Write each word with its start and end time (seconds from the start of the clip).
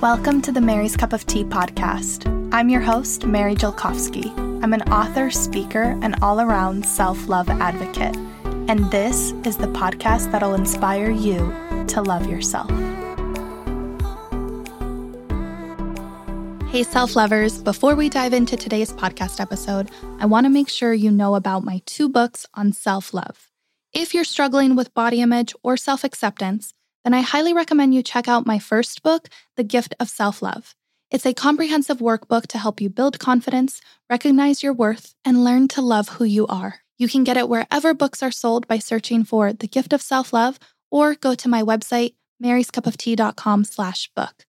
Welcome 0.00 0.40
to 0.42 0.52
the 0.52 0.62
Mary's 0.62 0.96
Cup 0.96 1.12
of 1.12 1.26
Tea 1.26 1.44
podcast. 1.44 2.24
I'm 2.54 2.70
your 2.70 2.80
host, 2.80 3.26
Mary 3.26 3.54
Jelkovsky. 3.54 4.34
I'm 4.64 4.72
an 4.72 4.80
author, 4.90 5.30
speaker, 5.30 5.98
and 6.00 6.16
all 6.22 6.40
around 6.40 6.86
self 6.86 7.28
love 7.28 7.50
advocate. 7.50 8.16
And 8.70 8.90
this 8.90 9.32
is 9.44 9.58
the 9.58 9.66
podcast 9.66 10.32
that'll 10.32 10.54
inspire 10.54 11.10
you 11.10 11.54
to 11.88 12.00
love 12.00 12.26
yourself. 12.26 12.70
Hey, 16.70 16.82
self 16.82 17.14
lovers, 17.14 17.62
before 17.62 17.94
we 17.94 18.08
dive 18.08 18.32
into 18.32 18.56
today's 18.56 18.94
podcast 18.94 19.38
episode, 19.38 19.90
I 20.18 20.24
want 20.24 20.46
to 20.46 20.50
make 20.50 20.70
sure 20.70 20.94
you 20.94 21.10
know 21.10 21.34
about 21.34 21.62
my 21.62 21.82
two 21.84 22.08
books 22.08 22.46
on 22.54 22.72
self 22.72 23.12
love. 23.12 23.50
If 23.92 24.14
you're 24.14 24.24
struggling 24.24 24.76
with 24.76 24.94
body 24.94 25.20
image 25.20 25.54
or 25.62 25.76
self 25.76 26.04
acceptance, 26.04 26.72
then 27.04 27.14
I 27.14 27.20
highly 27.20 27.52
recommend 27.52 27.94
you 27.94 28.02
check 28.02 28.28
out 28.28 28.46
my 28.46 28.58
first 28.58 29.02
book, 29.02 29.28
The 29.56 29.64
Gift 29.64 29.94
of 29.98 30.08
Self 30.08 30.42
Love. 30.42 30.74
It's 31.10 31.26
a 31.26 31.34
comprehensive 31.34 31.98
workbook 31.98 32.46
to 32.48 32.58
help 32.58 32.80
you 32.80 32.88
build 32.88 33.18
confidence, 33.18 33.80
recognize 34.08 34.62
your 34.62 34.72
worth, 34.72 35.14
and 35.24 35.42
learn 35.42 35.66
to 35.68 35.82
love 35.82 36.10
who 36.10 36.24
you 36.24 36.46
are. 36.46 36.82
You 36.98 37.08
can 37.08 37.24
get 37.24 37.36
it 37.36 37.48
wherever 37.48 37.94
books 37.94 38.22
are 38.22 38.30
sold 38.30 38.68
by 38.68 38.78
searching 38.78 39.24
for 39.24 39.52
The 39.52 39.66
Gift 39.66 39.92
of 39.92 40.02
Self 40.02 40.32
Love 40.32 40.58
or 40.90 41.14
go 41.14 41.34
to 41.34 41.48
my 41.48 41.62
website, 41.62 42.14
maryscupoftea.com 42.42 43.64
slash 43.64 44.10
book. 44.14 44.44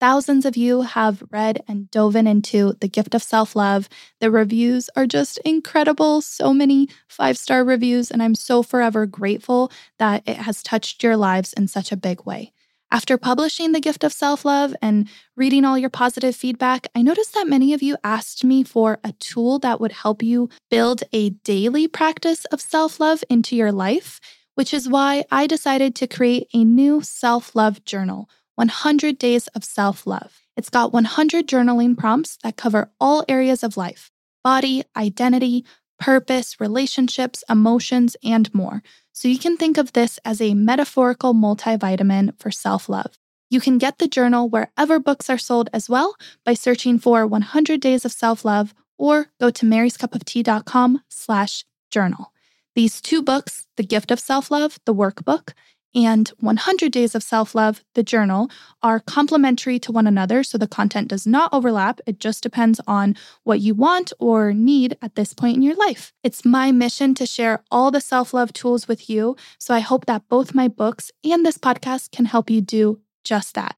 Thousands 0.00 0.46
of 0.46 0.56
you 0.56 0.80
have 0.80 1.22
read 1.30 1.62
and 1.68 1.90
dove 1.90 2.16
into 2.16 2.72
The 2.80 2.88
Gift 2.88 3.14
of 3.14 3.22
Self 3.22 3.54
Love. 3.54 3.86
The 4.18 4.30
reviews 4.30 4.88
are 4.96 5.06
just 5.06 5.36
incredible. 5.44 6.22
So 6.22 6.54
many 6.54 6.88
five 7.06 7.36
star 7.36 7.62
reviews, 7.62 8.10
and 8.10 8.22
I'm 8.22 8.34
so 8.34 8.62
forever 8.62 9.04
grateful 9.04 9.70
that 9.98 10.22
it 10.26 10.38
has 10.38 10.62
touched 10.62 11.02
your 11.02 11.18
lives 11.18 11.52
in 11.52 11.68
such 11.68 11.92
a 11.92 11.98
big 11.98 12.24
way. 12.24 12.54
After 12.90 13.18
publishing 13.18 13.72
The 13.72 13.80
Gift 13.80 14.02
of 14.02 14.14
Self 14.14 14.46
Love 14.46 14.74
and 14.80 15.06
reading 15.36 15.66
all 15.66 15.76
your 15.76 15.90
positive 15.90 16.34
feedback, 16.34 16.86
I 16.94 17.02
noticed 17.02 17.34
that 17.34 17.46
many 17.46 17.74
of 17.74 17.82
you 17.82 17.98
asked 18.02 18.42
me 18.42 18.62
for 18.62 19.00
a 19.04 19.12
tool 19.18 19.58
that 19.58 19.82
would 19.82 19.92
help 19.92 20.22
you 20.22 20.48
build 20.70 21.02
a 21.12 21.28
daily 21.28 21.86
practice 21.88 22.46
of 22.46 22.62
self 22.62 23.00
love 23.00 23.22
into 23.28 23.54
your 23.54 23.70
life, 23.70 24.18
which 24.54 24.72
is 24.72 24.88
why 24.88 25.24
I 25.30 25.46
decided 25.46 25.94
to 25.96 26.06
create 26.06 26.48
a 26.54 26.64
new 26.64 27.02
self 27.02 27.54
love 27.54 27.84
journal 27.84 28.30
100 28.60 29.16
Days 29.16 29.46
of 29.54 29.64
Self 29.64 30.06
Love. 30.06 30.42
It's 30.54 30.68
got 30.68 30.92
100 30.92 31.48
journaling 31.48 31.96
prompts 31.96 32.36
that 32.42 32.58
cover 32.58 32.90
all 33.00 33.24
areas 33.26 33.64
of 33.64 33.78
life 33.78 34.10
body, 34.44 34.82
identity, 34.94 35.64
purpose, 35.98 36.60
relationships, 36.60 37.42
emotions, 37.48 38.16
and 38.22 38.52
more. 38.54 38.82
So 39.12 39.28
you 39.28 39.38
can 39.38 39.56
think 39.56 39.78
of 39.78 39.94
this 39.94 40.18
as 40.26 40.42
a 40.42 40.52
metaphorical 40.52 41.32
multivitamin 41.32 42.38
for 42.38 42.50
self 42.50 42.90
love. 42.90 43.18
You 43.48 43.60
can 43.62 43.78
get 43.78 43.98
the 43.98 44.08
journal 44.08 44.50
wherever 44.50 44.98
books 44.98 45.30
are 45.30 45.38
sold 45.38 45.70
as 45.72 45.88
well 45.88 46.14
by 46.44 46.52
searching 46.52 46.98
for 46.98 47.26
100 47.26 47.80
Days 47.80 48.04
of 48.04 48.12
Self 48.12 48.44
Love 48.44 48.74
or 48.98 49.30
go 49.40 49.48
to 49.48 49.64
maryscupoftea.com 49.64 51.02
slash 51.08 51.64
journal. 51.90 52.34
These 52.74 53.00
two 53.00 53.22
books, 53.22 53.66
The 53.78 53.84
Gift 53.84 54.10
of 54.10 54.20
Self 54.20 54.50
Love, 54.50 54.78
the 54.84 54.94
workbook, 54.94 55.54
and 55.94 56.28
100 56.40 56.92
Days 56.92 57.14
of 57.14 57.22
Self 57.22 57.54
Love, 57.54 57.82
the 57.94 58.02
journal, 58.02 58.50
are 58.82 59.00
complementary 59.00 59.78
to 59.80 59.92
one 59.92 60.06
another. 60.06 60.42
So 60.42 60.58
the 60.58 60.68
content 60.68 61.08
does 61.08 61.26
not 61.26 61.52
overlap. 61.52 62.00
It 62.06 62.18
just 62.18 62.42
depends 62.42 62.80
on 62.86 63.16
what 63.44 63.60
you 63.60 63.74
want 63.74 64.12
or 64.18 64.52
need 64.52 64.96
at 65.02 65.14
this 65.14 65.32
point 65.34 65.56
in 65.56 65.62
your 65.62 65.76
life. 65.76 66.12
It's 66.22 66.44
my 66.44 66.72
mission 66.72 67.14
to 67.14 67.26
share 67.26 67.62
all 67.70 67.90
the 67.90 68.00
self 68.00 68.32
love 68.32 68.52
tools 68.52 68.88
with 68.88 69.10
you. 69.10 69.36
So 69.58 69.74
I 69.74 69.80
hope 69.80 70.06
that 70.06 70.28
both 70.28 70.54
my 70.54 70.68
books 70.68 71.10
and 71.24 71.44
this 71.44 71.58
podcast 71.58 72.12
can 72.12 72.26
help 72.26 72.50
you 72.50 72.60
do 72.60 73.00
just 73.24 73.54
that. 73.54 73.76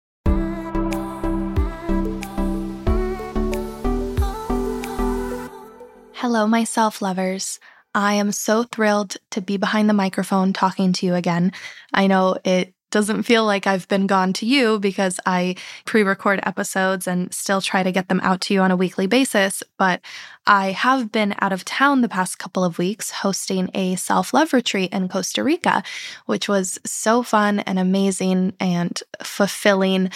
Hello, 6.23 6.47
my 6.47 6.63
self 6.63 7.03
lovers. 7.03 7.59
I 7.95 8.15
am 8.15 8.33
so 8.33 8.63
thrilled 8.63 9.17
to 9.31 9.41
be 9.41 9.57
behind 9.57 9.89
the 9.89 9.95
microphone 9.95 10.53
talking 10.53 10.93
to 10.95 11.07
you 11.07 11.15
again. 11.15 11.53
I 11.93 12.07
know 12.07 12.39
it 12.45 12.75
doesn't 12.93 13.25
feel 13.25 13.45
like 13.45 13.67
I've 13.67 13.89
been 13.89 14.07
gone 14.07 14.33
to 14.35 14.47
you 14.47 14.79
because 14.79 15.19
I 15.27 15.57
pre 15.85 16.03
record 16.03 16.41
episodes 16.45 17.09
and 17.09 17.33
still 17.35 17.61
try 17.61 17.83
to 17.83 17.91
get 17.91 18.09
them 18.09 18.21
out 18.23 18.41
to 18.43 18.55
you 18.55 18.61
on 18.61 18.71
a 18.71 18.77
weekly 18.77 19.07
basis. 19.07 19.63
But 19.79 20.01
I 20.47 20.73
have 20.73 21.11
been 21.11 21.35
out 21.41 21.53
of 21.53 21.65
town 21.65 22.03
the 22.03 22.09
past 22.09 22.39
couple 22.39 22.65
of 22.65 22.79
weeks 22.79 23.11
hosting 23.11 23.71
a 23.75 23.97
self 23.97 24.33
love 24.33 24.53
retreat 24.53 24.93
in 24.93 25.09
Costa 25.09 25.43
Rica, 25.43 25.83
which 26.27 26.49
was 26.49 26.79
so 26.85 27.23
fun 27.23 27.61
and 27.61 27.79
amazing 27.79 28.53
and 28.61 29.03
fulfilling, 29.23 30.11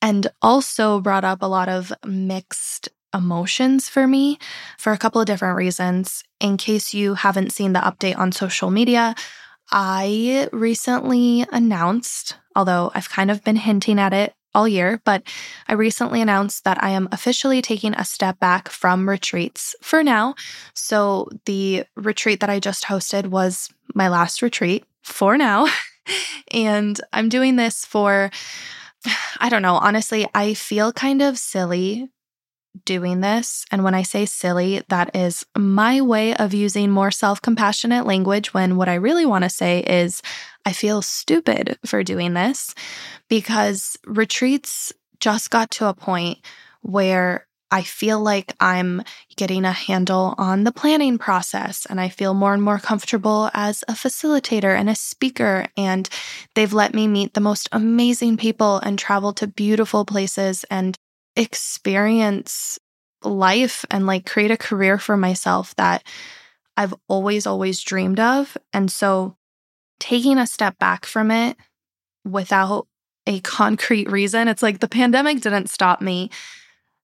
and 0.00 0.28
also 0.40 1.00
brought 1.00 1.24
up 1.24 1.42
a 1.42 1.46
lot 1.46 1.68
of 1.68 1.92
mixed 2.06 2.90
emotions 3.14 3.88
for 3.88 4.06
me 4.06 4.38
for 4.78 4.92
a 4.92 4.98
couple 4.98 5.20
of 5.20 5.26
different 5.26 5.56
reasons. 5.56 6.24
In 6.40 6.56
case 6.56 6.94
you 6.94 7.14
haven't 7.14 7.52
seen 7.52 7.72
the 7.72 7.80
update 7.80 8.18
on 8.18 8.32
social 8.32 8.70
media, 8.70 9.14
I 9.70 10.48
recently 10.52 11.46
announced, 11.52 12.36
although 12.56 12.90
I've 12.94 13.10
kind 13.10 13.30
of 13.30 13.44
been 13.44 13.56
hinting 13.56 13.98
at 13.98 14.12
it 14.12 14.34
all 14.54 14.66
year, 14.66 15.00
but 15.04 15.22
I 15.68 15.74
recently 15.74 16.20
announced 16.20 16.64
that 16.64 16.82
I 16.82 16.90
am 16.90 17.08
officially 17.12 17.60
taking 17.60 17.94
a 17.94 18.04
step 18.04 18.40
back 18.40 18.68
from 18.68 19.08
retreats 19.08 19.76
for 19.82 20.02
now. 20.02 20.34
So 20.74 21.28
the 21.44 21.84
retreat 21.96 22.40
that 22.40 22.50
I 22.50 22.60
just 22.60 22.84
hosted 22.84 23.26
was 23.26 23.70
my 23.94 24.08
last 24.08 24.40
retreat 24.40 24.84
for 25.02 25.36
now. 25.36 25.66
and 26.52 26.98
I'm 27.12 27.28
doing 27.28 27.56
this 27.56 27.84
for, 27.84 28.30
I 29.40 29.48
don't 29.48 29.62
know, 29.62 29.74
honestly, 29.74 30.26
I 30.34 30.54
feel 30.54 30.92
kind 30.92 31.20
of 31.20 31.38
silly 31.38 32.08
doing 32.84 33.20
this. 33.20 33.64
And 33.70 33.84
when 33.84 33.94
I 33.94 34.02
say 34.02 34.26
silly, 34.26 34.82
that 34.88 35.14
is 35.14 35.44
my 35.56 36.00
way 36.00 36.34
of 36.34 36.54
using 36.54 36.90
more 36.90 37.10
self 37.10 37.40
compassionate 37.42 38.06
language 38.06 38.54
when 38.54 38.76
what 38.76 38.88
I 38.88 38.94
really 38.94 39.26
want 39.26 39.44
to 39.44 39.50
say 39.50 39.80
is 39.80 40.22
I 40.64 40.72
feel 40.72 41.02
stupid 41.02 41.78
for 41.84 42.02
doing 42.02 42.34
this 42.34 42.74
because 43.28 43.96
retreats 44.06 44.92
just 45.20 45.50
got 45.50 45.70
to 45.72 45.86
a 45.86 45.94
point 45.94 46.38
where 46.82 47.46
I 47.70 47.82
feel 47.82 48.20
like 48.20 48.54
I'm 48.60 49.02
getting 49.36 49.64
a 49.64 49.72
handle 49.72 50.34
on 50.38 50.64
the 50.64 50.72
planning 50.72 51.18
process 51.18 51.86
and 51.86 52.00
I 52.00 52.08
feel 52.08 52.32
more 52.32 52.54
and 52.54 52.62
more 52.62 52.78
comfortable 52.78 53.50
as 53.52 53.84
a 53.88 53.92
facilitator 53.92 54.74
and 54.74 54.88
a 54.88 54.94
speaker. 54.94 55.66
And 55.76 56.08
they've 56.54 56.72
let 56.72 56.94
me 56.94 57.06
meet 57.06 57.34
the 57.34 57.40
most 57.40 57.68
amazing 57.72 58.38
people 58.38 58.78
and 58.78 58.98
travel 58.98 59.34
to 59.34 59.46
beautiful 59.46 60.06
places 60.06 60.64
and 60.70 60.98
experience 61.38 62.78
life 63.22 63.84
and 63.90 64.06
like 64.06 64.26
create 64.26 64.50
a 64.50 64.56
career 64.56 64.98
for 64.98 65.16
myself 65.16 65.74
that 65.76 66.02
I've 66.76 66.94
always, 67.08 67.46
always 67.46 67.80
dreamed 67.80 68.20
of. 68.20 68.56
And 68.72 68.90
so 68.90 69.36
taking 70.00 70.38
a 70.38 70.46
step 70.46 70.78
back 70.78 71.06
from 71.06 71.30
it 71.30 71.56
without 72.24 72.86
a 73.26 73.40
concrete 73.40 74.10
reason, 74.10 74.48
it's 74.48 74.62
like 74.62 74.80
the 74.80 74.88
pandemic 74.88 75.40
didn't 75.40 75.70
stop 75.70 76.00
me. 76.00 76.30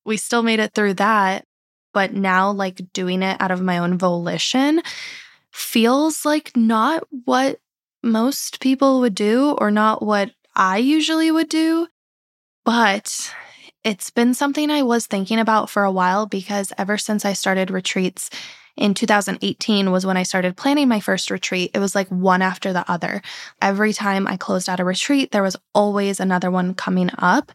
We 0.04 0.16
still 0.16 0.42
made 0.42 0.60
it 0.60 0.74
through 0.74 0.94
that. 0.94 1.44
But 1.92 2.12
now, 2.12 2.50
like 2.50 2.92
doing 2.92 3.22
it 3.22 3.40
out 3.40 3.52
of 3.52 3.62
my 3.62 3.78
own 3.78 3.98
volition 3.98 4.82
feels 5.52 6.24
like 6.24 6.56
not 6.56 7.06
what 7.24 7.60
most 8.02 8.60
people 8.60 9.00
would 9.00 9.14
do 9.14 9.52
or 9.58 9.70
not 9.70 10.02
what 10.02 10.32
I 10.56 10.78
usually 10.78 11.30
would 11.30 11.48
do. 11.48 11.86
But 12.64 13.32
it's 13.84 14.10
been 14.10 14.34
something 14.34 14.70
I 14.70 14.82
was 14.82 15.06
thinking 15.06 15.38
about 15.38 15.68
for 15.70 15.84
a 15.84 15.92
while 15.92 16.26
because 16.26 16.72
ever 16.78 16.96
since 16.98 17.24
I 17.24 17.34
started 17.34 17.70
retreats 17.70 18.30
in 18.76 18.94
2018 18.94 19.92
was 19.92 20.04
when 20.04 20.16
I 20.16 20.24
started 20.24 20.56
planning 20.56 20.88
my 20.88 20.98
first 20.98 21.30
retreat. 21.30 21.70
It 21.74 21.78
was 21.78 21.94
like 21.94 22.08
one 22.08 22.42
after 22.42 22.72
the 22.72 22.90
other. 22.90 23.22
Every 23.62 23.92
time 23.92 24.26
I 24.26 24.36
closed 24.36 24.68
out 24.68 24.80
a 24.80 24.84
retreat, 24.84 25.30
there 25.30 25.42
was 25.42 25.56
always 25.74 26.18
another 26.18 26.50
one 26.50 26.74
coming 26.74 27.10
up. 27.18 27.52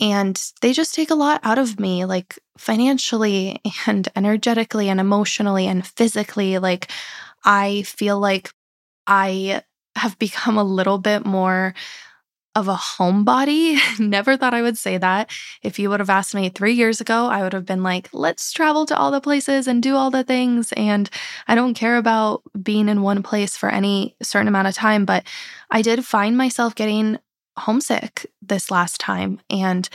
And 0.00 0.40
they 0.62 0.72
just 0.72 0.94
take 0.94 1.10
a 1.10 1.14
lot 1.14 1.40
out 1.44 1.58
of 1.58 1.78
me, 1.78 2.04
like 2.04 2.38
financially 2.58 3.60
and 3.86 4.08
energetically 4.16 4.88
and 4.88 4.98
emotionally 4.98 5.66
and 5.66 5.86
physically. 5.86 6.58
Like, 6.58 6.90
I 7.44 7.82
feel 7.82 8.18
like 8.18 8.50
I 9.06 9.62
have 9.94 10.18
become 10.18 10.58
a 10.58 10.64
little 10.64 10.98
bit 10.98 11.24
more 11.24 11.74
of 12.56 12.68
a 12.68 12.74
homebody. 12.74 13.78
Never 14.00 14.36
thought 14.36 14.54
I 14.54 14.62
would 14.62 14.78
say 14.78 14.96
that. 14.96 15.30
If 15.62 15.78
you 15.78 15.90
would 15.90 16.00
have 16.00 16.10
asked 16.10 16.34
me 16.34 16.48
three 16.48 16.72
years 16.72 17.02
ago, 17.02 17.26
I 17.26 17.42
would 17.42 17.52
have 17.52 17.66
been 17.66 17.82
like, 17.82 18.08
let's 18.14 18.50
travel 18.50 18.86
to 18.86 18.96
all 18.96 19.10
the 19.10 19.20
places 19.20 19.68
and 19.68 19.82
do 19.82 19.94
all 19.94 20.10
the 20.10 20.24
things. 20.24 20.72
And 20.72 21.08
I 21.46 21.54
don't 21.54 21.74
care 21.74 21.98
about 21.98 22.42
being 22.60 22.88
in 22.88 23.02
one 23.02 23.22
place 23.22 23.58
for 23.58 23.68
any 23.68 24.16
certain 24.22 24.48
amount 24.48 24.68
of 24.68 24.74
time. 24.74 25.04
But 25.04 25.24
I 25.70 25.82
did 25.82 26.06
find 26.06 26.34
myself 26.36 26.74
getting 26.74 27.18
homesick 27.58 28.26
this 28.40 28.70
last 28.70 29.00
time 29.00 29.38
and 29.50 29.86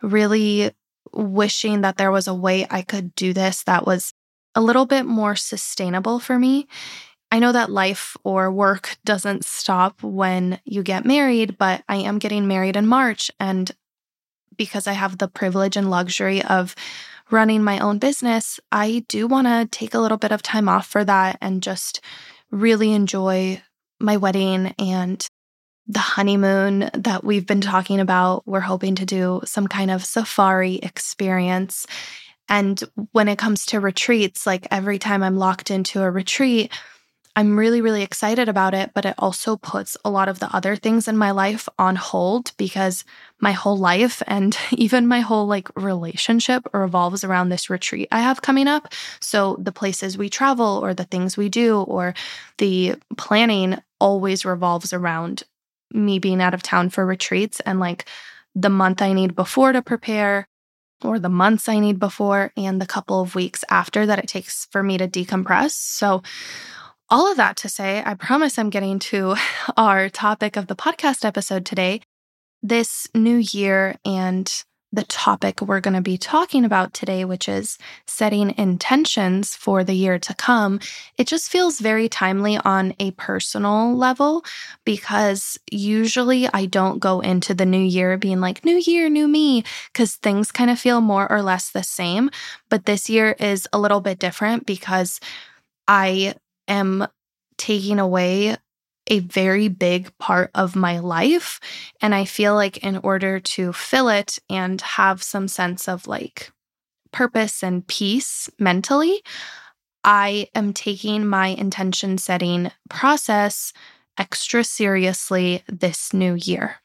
really 0.00 0.70
wishing 1.12 1.82
that 1.82 1.98
there 1.98 2.10
was 2.10 2.26
a 2.26 2.34
way 2.34 2.66
I 2.70 2.80
could 2.80 3.14
do 3.14 3.34
this 3.34 3.62
that 3.64 3.86
was 3.86 4.14
a 4.54 4.62
little 4.62 4.86
bit 4.86 5.04
more 5.04 5.36
sustainable 5.36 6.18
for 6.18 6.38
me 6.38 6.66
I 7.30 7.38
know 7.38 7.52
that 7.52 7.70
life 7.70 8.16
or 8.24 8.50
work 8.50 8.96
doesn't 9.04 9.44
stop 9.44 10.02
when 10.02 10.60
you 10.64 10.82
get 10.82 11.04
married, 11.04 11.58
but 11.58 11.82
I 11.88 11.96
am 11.96 12.18
getting 12.18 12.46
married 12.46 12.76
in 12.76 12.86
March. 12.86 13.30
And 13.40 13.70
because 14.56 14.86
I 14.86 14.92
have 14.92 15.18
the 15.18 15.28
privilege 15.28 15.76
and 15.76 15.90
luxury 15.90 16.42
of 16.42 16.74
running 17.30 17.62
my 17.62 17.78
own 17.80 17.98
business, 17.98 18.60
I 18.70 19.04
do 19.08 19.26
want 19.26 19.48
to 19.48 19.68
take 19.70 19.94
a 19.94 19.98
little 19.98 20.18
bit 20.18 20.32
of 20.32 20.42
time 20.42 20.68
off 20.68 20.86
for 20.86 21.04
that 21.04 21.38
and 21.40 21.62
just 21.62 22.00
really 22.50 22.92
enjoy 22.92 23.60
my 23.98 24.16
wedding 24.16 24.74
and 24.78 25.26
the 25.88 25.98
honeymoon 25.98 26.90
that 26.94 27.24
we've 27.24 27.46
been 27.46 27.60
talking 27.60 28.00
about. 28.00 28.46
We're 28.46 28.60
hoping 28.60 28.94
to 28.96 29.06
do 29.06 29.40
some 29.44 29.66
kind 29.66 29.90
of 29.90 30.04
safari 30.04 30.76
experience. 30.76 31.86
And 32.48 32.82
when 33.12 33.28
it 33.28 33.38
comes 33.38 33.66
to 33.66 33.80
retreats, 33.80 34.46
like 34.46 34.66
every 34.70 34.98
time 34.98 35.22
I'm 35.22 35.36
locked 35.36 35.70
into 35.70 36.02
a 36.02 36.10
retreat, 36.10 36.72
I'm 37.38 37.58
really, 37.58 37.82
really 37.82 38.02
excited 38.02 38.48
about 38.48 38.72
it, 38.72 38.92
but 38.94 39.04
it 39.04 39.14
also 39.18 39.58
puts 39.58 39.94
a 40.06 40.10
lot 40.10 40.30
of 40.30 40.38
the 40.38 40.48
other 40.56 40.74
things 40.74 41.06
in 41.06 41.18
my 41.18 41.32
life 41.32 41.68
on 41.78 41.94
hold 41.94 42.52
because 42.56 43.04
my 43.40 43.52
whole 43.52 43.76
life 43.76 44.22
and 44.26 44.56
even 44.72 45.06
my 45.06 45.20
whole 45.20 45.46
like 45.46 45.68
relationship 45.76 46.66
revolves 46.72 47.24
around 47.24 47.50
this 47.50 47.68
retreat 47.68 48.08
I 48.10 48.20
have 48.20 48.40
coming 48.40 48.66
up. 48.66 48.88
So 49.20 49.56
the 49.60 49.70
places 49.70 50.16
we 50.16 50.30
travel 50.30 50.80
or 50.82 50.94
the 50.94 51.04
things 51.04 51.36
we 51.36 51.50
do 51.50 51.82
or 51.82 52.14
the 52.56 52.94
planning 53.18 53.76
always 54.00 54.46
revolves 54.46 54.94
around 54.94 55.42
me 55.92 56.18
being 56.18 56.40
out 56.40 56.54
of 56.54 56.62
town 56.62 56.88
for 56.88 57.04
retreats 57.04 57.60
and 57.60 57.78
like 57.78 58.06
the 58.54 58.70
month 58.70 59.02
I 59.02 59.12
need 59.12 59.36
before 59.36 59.72
to 59.72 59.82
prepare 59.82 60.48
or 61.04 61.18
the 61.18 61.28
months 61.28 61.68
I 61.68 61.80
need 61.80 61.98
before 61.98 62.52
and 62.56 62.80
the 62.80 62.86
couple 62.86 63.20
of 63.20 63.34
weeks 63.34 63.62
after 63.68 64.06
that 64.06 64.18
it 64.18 64.26
takes 64.26 64.66
for 64.70 64.82
me 64.82 64.96
to 64.96 65.06
decompress. 65.06 65.72
So 65.72 66.22
all 67.08 67.30
of 67.30 67.36
that 67.36 67.56
to 67.58 67.68
say, 67.68 68.02
I 68.04 68.14
promise 68.14 68.58
I'm 68.58 68.70
getting 68.70 68.98
to 69.00 69.36
our 69.76 70.08
topic 70.08 70.56
of 70.56 70.66
the 70.66 70.76
podcast 70.76 71.24
episode 71.24 71.64
today. 71.64 72.00
This 72.62 73.06
new 73.14 73.36
year 73.36 73.96
and 74.04 74.52
the 74.92 75.04
topic 75.04 75.60
we're 75.60 75.80
going 75.80 75.94
to 75.94 76.00
be 76.00 76.16
talking 76.16 76.64
about 76.64 76.94
today, 76.94 77.24
which 77.24 77.48
is 77.48 77.76
setting 78.06 78.54
intentions 78.56 79.54
for 79.54 79.84
the 79.84 79.92
year 79.94 80.18
to 80.18 80.34
come, 80.34 80.80
it 81.18 81.26
just 81.26 81.50
feels 81.50 81.80
very 81.80 82.08
timely 82.08 82.56
on 82.58 82.94
a 82.98 83.10
personal 83.12 83.94
level 83.94 84.44
because 84.84 85.58
usually 85.70 86.48
I 86.52 86.66
don't 86.66 86.98
go 86.98 87.20
into 87.20 87.52
the 87.52 87.66
new 87.66 87.82
year 87.82 88.16
being 88.16 88.40
like, 88.40 88.64
new 88.64 88.80
year, 88.86 89.08
new 89.08 89.28
me, 89.28 89.64
because 89.92 90.16
things 90.16 90.50
kind 90.50 90.70
of 90.70 90.78
feel 90.78 91.00
more 91.00 91.30
or 91.30 91.42
less 91.42 91.70
the 91.70 91.82
same. 91.82 92.30
But 92.70 92.86
this 92.86 93.10
year 93.10 93.36
is 93.38 93.68
a 93.72 93.78
little 93.78 94.00
bit 94.00 94.18
different 94.18 94.66
because 94.66 95.20
I 95.86 96.34
am 96.68 97.06
taking 97.56 97.98
away 97.98 98.56
a 99.08 99.20
very 99.20 99.68
big 99.68 100.16
part 100.18 100.50
of 100.54 100.76
my 100.76 100.98
life. 100.98 101.60
And 102.00 102.14
I 102.14 102.24
feel 102.24 102.54
like 102.54 102.78
in 102.78 102.98
order 102.98 103.38
to 103.38 103.72
fill 103.72 104.08
it 104.08 104.38
and 104.50 104.80
have 104.80 105.22
some 105.22 105.48
sense 105.48 105.88
of 105.88 106.06
like 106.06 106.50
purpose 107.12 107.62
and 107.62 107.86
peace 107.86 108.50
mentally, 108.58 109.22
I 110.04 110.48
am 110.54 110.72
taking 110.72 111.26
my 111.26 111.48
intention 111.48 112.18
setting 112.18 112.70
process 112.88 113.72
extra 114.18 114.64
seriously 114.64 115.62
this 115.68 116.12
new 116.12 116.34
year. 116.34 116.76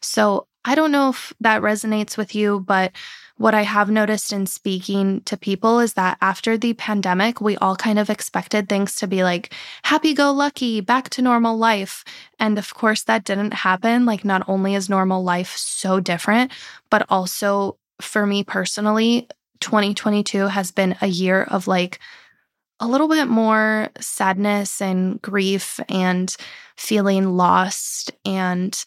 So 0.00 0.46
I 0.64 0.74
don't 0.74 0.92
know 0.92 1.10
if 1.10 1.32
that 1.40 1.62
resonates 1.62 2.16
with 2.18 2.34
you, 2.34 2.60
but 2.60 2.92
what 3.36 3.54
I 3.54 3.62
have 3.62 3.90
noticed 3.90 4.34
in 4.34 4.44
speaking 4.44 5.22
to 5.22 5.36
people 5.38 5.80
is 5.80 5.94
that 5.94 6.18
after 6.20 6.58
the 6.58 6.74
pandemic, 6.74 7.40
we 7.40 7.56
all 7.56 7.74
kind 7.74 7.98
of 7.98 8.10
expected 8.10 8.68
things 8.68 8.96
to 8.96 9.06
be 9.06 9.24
like 9.24 9.54
happy 9.82 10.12
go 10.12 10.30
lucky, 10.30 10.82
back 10.82 11.08
to 11.10 11.22
normal 11.22 11.56
life. 11.56 12.04
And 12.38 12.58
of 12.58 12.74
course, 12.74 13.04
that 13.04 13.24
didn't 13.24 13.54
happen. 13.54 14.04
Like, 14.04 14.26
not 14.26 14.46
only 14.46 14.74
is 14.74 14.90
normal 14.90 15.24
life 15.24 15.56
so 15.56 16.00
different, 16.00 16.52
but 16.90 17.06
also 17.08 17.78
for 17.98 18.26
me 18.26 18.44
personally, 18.44 19.26
2022 19.60 20.48
has 20.48 20.70
been 20.70 20.96
a 21.00 21.06
year 21.06 21.44
of 21.44 21.66
like 21.66 21.98
a 22.78 22.86
little 22.86 23.08
bit 23.08 23.28
more 23.28 23.88
sadness 24.00 24.82
and 24.82 25.20
grief 25.22 25.80
and 25.88 26.36
feeling 26.76 27.36
lost 27.36 28.12
and 28.24 28.84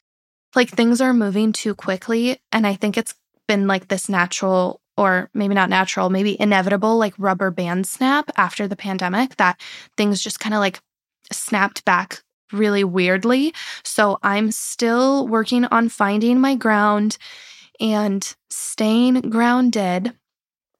like 0.55 0.69
things 0.69 1.01
are 1.01 1.13
moving 1.13 1.51
too 1.51 1.75
quickly. 1.75 2.39
And 2.51 2.65
I 2.67 2.75
think 2.75 2.97
it's 2.97 3.15
been 3.47 3.67
like 3.67 3.88
this 3.88 4.09
natural 4.09 4.81
or 4.95 5.29
maybe 5.33 5.55
not 5.55 5.69
natural, 5.69 6.09
maybe 6.09 6.39
inevitable, 6.39 6.97
like 6.97 7.13
rubber 7.17 7.50
band 7.50 7.88
snap 7.88 8.29
after 8.38 8.67
the 8.67 8.75
pandemic 8.75 9.38
that 9.38 9.59
things 9.97 10.21
just 10.21 10.39
kind 10.39 10.53
of 10.53 10.59
like 10.59 10.79
snapped 11.31 11.83
back 11.85 12.21
really 12.51 12.83
weirdly. 12.83 13.53
So 13.83 14.19
I'm 14.21 14.51
still 14.51 15.27
working 15.27 15.65
on 15.65 15.89
finding 15.89 16.39
my 16.39 16.55
ground 16.55 17.17
and 17.79 18.35
staying 18.50 19.21
grounded 19.21 20.13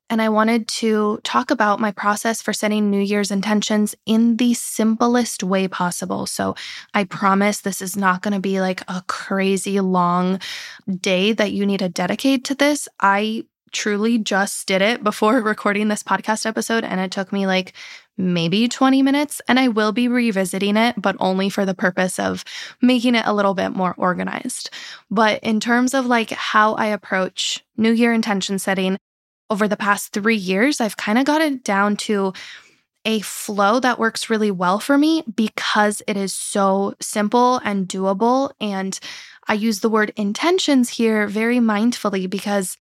and 0.10 0.22
I 0.22 0.30
wanted 0.30 0.68
to 0.68 1.20
talk 1.24 1.50
about 1.50 1.80
my 1.80 1.92
process 1.92 2.42
for 2.42 2.54
setting 2.54 2.90
New 2.90 3.00
Year's 3.00 3.32
intentions 3.32 3.96
in 4.06 4.38
the 4.38 4.54
simplest 4.54 5.44
way 5.44 5.68
possible. 5.68 6.26
So 6.26 6.56
I 6.94 7.06
promise 7.06 7.62
this 7.62 7.82
is 7.82 7.98
not 7.98 8.22
going 8.22 8.34
to 8.34 8.40
be 8.40 8.62
like 8.62 8.82
a 8.88 9.04
crazy 9.08 9.80
long 9.80 10.40
day 11.00 11.34
that 11.34 11.52
you 11.52 11.66
need 11.66 11.80
to 11.80 11.90
dedicate 11.90 12.44
to 12.46 12.56
this. 12.56 12.88
I 13.00 13.46
truly 13.72 14.20
just 14.20 14.68
did 14.68 14.82
it 14.82 15.04
before 15.04 15.42
recording 15.42 15.88
this 15.88 16.04
podcast 16.04 16.46
episode, 16.46 16.84
and 16.84 17.00
it 17.00 17.12
took 17.12 17.34
me 17.34 17.48
like 17.48 17.74
maybe 18.18 18.68
20 18.68 19.02
minutes. 19.02 19.42
And 19.48 19.60
I 19.60 19.70
will 19.70 19.92
be 19.92 20.08
revisiting 20.08 20.78
it, 20.78 21.02
but 21.02 21.16
only 21.20 21.50
for 21.50 21.66
the 21.66 21.74
purpose 21.74 22.20
of 22.20 22.46
making 22.82 23.16
it 23.16 23.26
a 23.26 23.34
little 23.34 23.56
bit 23.56 23.70
more 23.70 23.96
organized. 23.98 24.70
But 25.10 25.44
in 25.44 25.60
terms 25.60 25.94
of 25.96 26.06
like 26.06 26.30
how 26.30 26.76
I 26.76 26.88
approach 26.88 27.66
New 27.76 27.92
Year 27.92 28.14
intention 28.14 28.60
setting, 28.60 28.98
over 29.50 29.68
the 29.68 29.78
past 29.78 30.14
three 30.14 30.36
years, 30.36 30.82
I've 30.82 30.98
kind 30.98 31.18
of 31.18 31.26
got 31.26 31.42
it 31.42 31.64
down 31.64 31.98
to 31.98 32.34
a 33.06 33.20
flow 33.22 33.80
that 33.80 34.00
works 34.00 34.30
really 34.30 34.52
well 34.52 34.80
for 34.80 34.98
me 34.98 35.24
because 35.36 36.02
it 36.08 36.16
is 36.16 36.34
so 36.34 36.94
simple 37.02 37.58
and 37.64 37.88
doable. 37.88 38.52
And 38.62 38.98
I 39.48 39.56
use 39.56 39.82
the 39.82 39.90
word 39.90 40.14
intentions 40.16 40.90
here 40.90 41.28
very 41.28 41.58
mindfully 41.58 42.30
because 42.30 42.78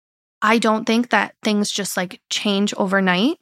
I 0.41 0.57
don't 0.57 0.85
think 0.85 1.09
that 1.09 1.35
things 1.43 1.71
just 1.71 1.97
like 1.97 2.19
change 2.29 2.73
overnight. 2.75 3.37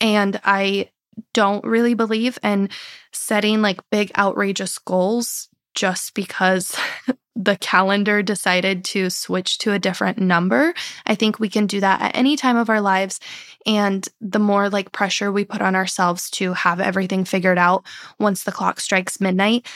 And 0.00 0.40
I 0.44 0.90
don't 1.32 1.64
really 1.64 1.94
believe 1.94 2.38
in 2.42 2.68
setting 3.12 3.62
like 3.62 3.80
big, 3.90 4.10
outrageous 4.16 4.78
goals 4.78 5.48
just 5.74 6.14
because 6.14 6.76
the 7.36 7.56
calendar 7.58 8.22
decided 8.22 8.82
to 8.82 9.10
switch 9.10 9.58
to 9.58 9.72
a 9.72 9.78
different 9.78 10.18
number. 10.18 10.72
I 11.04 11.14
think 11.14 11.38
we 11.38 11.50
can 11.50 11.66
do 11.66 11.80
that 11.80 12.00
at 12.00 12.16
any 12.16 12.34
time 12.34 12.56
of 12.56 12.70
our 12.70 12.80
lives. 12.80 13.20
And 13.66 14.08
the 14.22 14.38
more 14.38 14.70
like 14.70 14.92
pressure 14.92 15.30
we 15.30 15.44
put 15.44 15.60
on 15.60 15.76
ourselves 15.76 16.30
to 16.30 16.54
have 16.54 16.80
everything 16.80 17.24
figured 17.24 17.58
out 17.58 17.84
once 18.18 18.44
the 18.44 18.52
clock 18.52 18.80
strikes 18.80 19.20
midnight, 19.20 19.66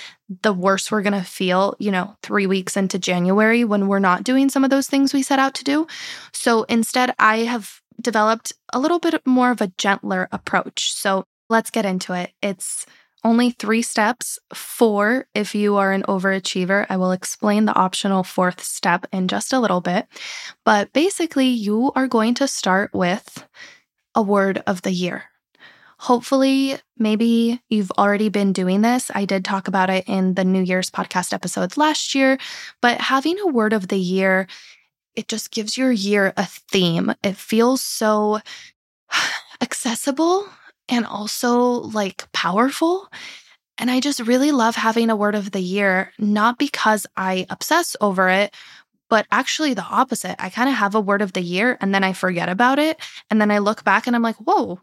the 0.42 0.54
worse 0.54 0.90
we're 0.90 1.02
going 1.02 1.12
to 1.12 1.22
feel, 1.22 1.76
you 1.78 1.90
know, 1.90 2.16
three 2.22 2.46
weeks 2.46 2.78
into 2.78 2.98
January 2.98 3.64
when 3.64 3.88
we're 3.88 3.98
not 3.98 4.24
doing 4.24 4.48
some 4.48 4.64
of 4.64 4.70
those 4.70 4.86
things 4.86 5.12
we 5.12 5.22
set 5.22 5.38
out 5.38 5.54
to 5.54 5.64
do. 5.64 5.86
So 6.32 6.62
instead, 6.64 7.14
I 7.18 7.38
have 7.40 7.80
developed 8.00 8.54
a 8.72 8.78
little 8.78 8.98
bit 8.98 9.20
more 9.26 9.50
of 9.50 9.60
a 9.60 9.72
gentler 9.76 10.28
approach. 10.32 10.92
So 10.92 11.24
let's 11.50 11.70
get 11.70 11.84
into 11.84 12.14
it. 12.14 12.32
It's 12.40 12.86
only 13.24 13.50
three 13.50 13.82
steps. 13.82 14.38
Four, 14.54 15.26
if 15.34 15.54
you 15.54 15.76
are 15.76 15.92
an 15.92 16.02
overachiever, 16.04 16.86
I 16.88 16.96
will 16.96 17.12
explain 17.12 17.64
the 17.64 17.76
optional 17.76 18.22
fourth 18.22 18.62
step 18.62 19.06
in 19.12 19.28
just 19.28 19.52
a 19.52 19.60
little 19.60 19.80
bit. 19.80 20.06
But 20.64 20.92
basically, 20.92 21.48
you 21.48 21.92
are 21.94 22.08
going 22.08 22.34
to 22.34 22.48
start 22.48 22.94
with 22.94 23.46
a 24.14 24.22
word 24.22 24.62
of 24.66 24.82
the 24.82 24.92
year. 24.92 25.24
Hopefully, 25.98 26.78
maybe 26.96 27.60
you've 27.68 27.92
already 27.98 28.30
been 28.30 28.54
doing 28.54 28.80
this. 28.80 29.10
I 29.14 29.26
did 29.26 29.44
talk 29.44 29.68
about 29.68 29.90
it 29.90 30.04
in 30.06 30.32
the 30.32 30.44
New 30.44 30.62
Year's 30.62 30.90
podcast 30.90 31.34
episodes 31.34 31.76
last 31.76 32.14
year, 32.14 32.38
but 32.80 33.00
having 33.02 33.38
a 33.38 33.46
word 33.46 33.74
of 33.74 33.88
the 33.88 33.98
year, 33.98 34.46
it 35.14 35.28
just 35.28 35.50
gives 35.50 35.76
your 35.76 35.92
year 35.92 36.32
a 36.38 36.46
theme. 36.46 37.12
It 37.22 37.36
feels 37.36 37.82
so 37.82 38.40
accessible 39.60 40.48
and 40.90 41.06
also 41.06 41.60
like 41.60 42.30
powerful. 42.32 43.08
And 43.78 43.90
I 43.90 44.00
just 44.00 44.20
really 44.20 44.52
love 44.52 44.74
having 44.74 45.08
a 45.08 45.16
word 45.16 45.34
of 45.34 45.52
the 45.52 45.60
year, 45.60 46.12
not 46.18 46.58
because 46.58 47.06
I 47.16 47.46
obsess 47.48 47.96
over 48.00 48.28
it, 48.28 48.54
but 49.08 49.26
actually 49.30 49.72
the 49.72 49.82
opposite. 49.82 50.36
I 50.42 50.50
kind 50.50 50.68
of 50.68 50.74
have 50.74 50.94
a 50.94 51.00
word 51.00 51.22
of 51.22 51.32
the 51.32 51.40
year 51.40 51.78
and 51.80 51.94
then 51.94 52.04
I 52.04 52.12
forget 52.12 52.48
about 52.48 52.78
it. 52.78 53.00
And 53.30 53.40
then 53.40 53.50
I 53.50 53.58
look 53.58 53.84
back 53.84 54.06
and 54.06 54.14
I'm 54.14 54.22
like, 54.22 54.36
whoa, 54.36 54.80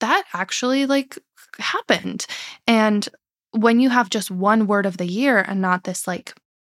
that 0.00 0.24
actually 0.32 0.86
like 0.86 1.18
happened. 1.58 2.26
And 2.66 3.06
when 3.50 3.80
you 3.80 3.90
have 3.90 4.10
just 4.10 4.30
one 4.30 4.66
word 4.66 4.86
of 4.86 4.96
the 4.96 5.06
year 5.06 5.38
and 5.38 5.60
not 5.60 5.84
this 5.84 6.06
like 6.06 6.34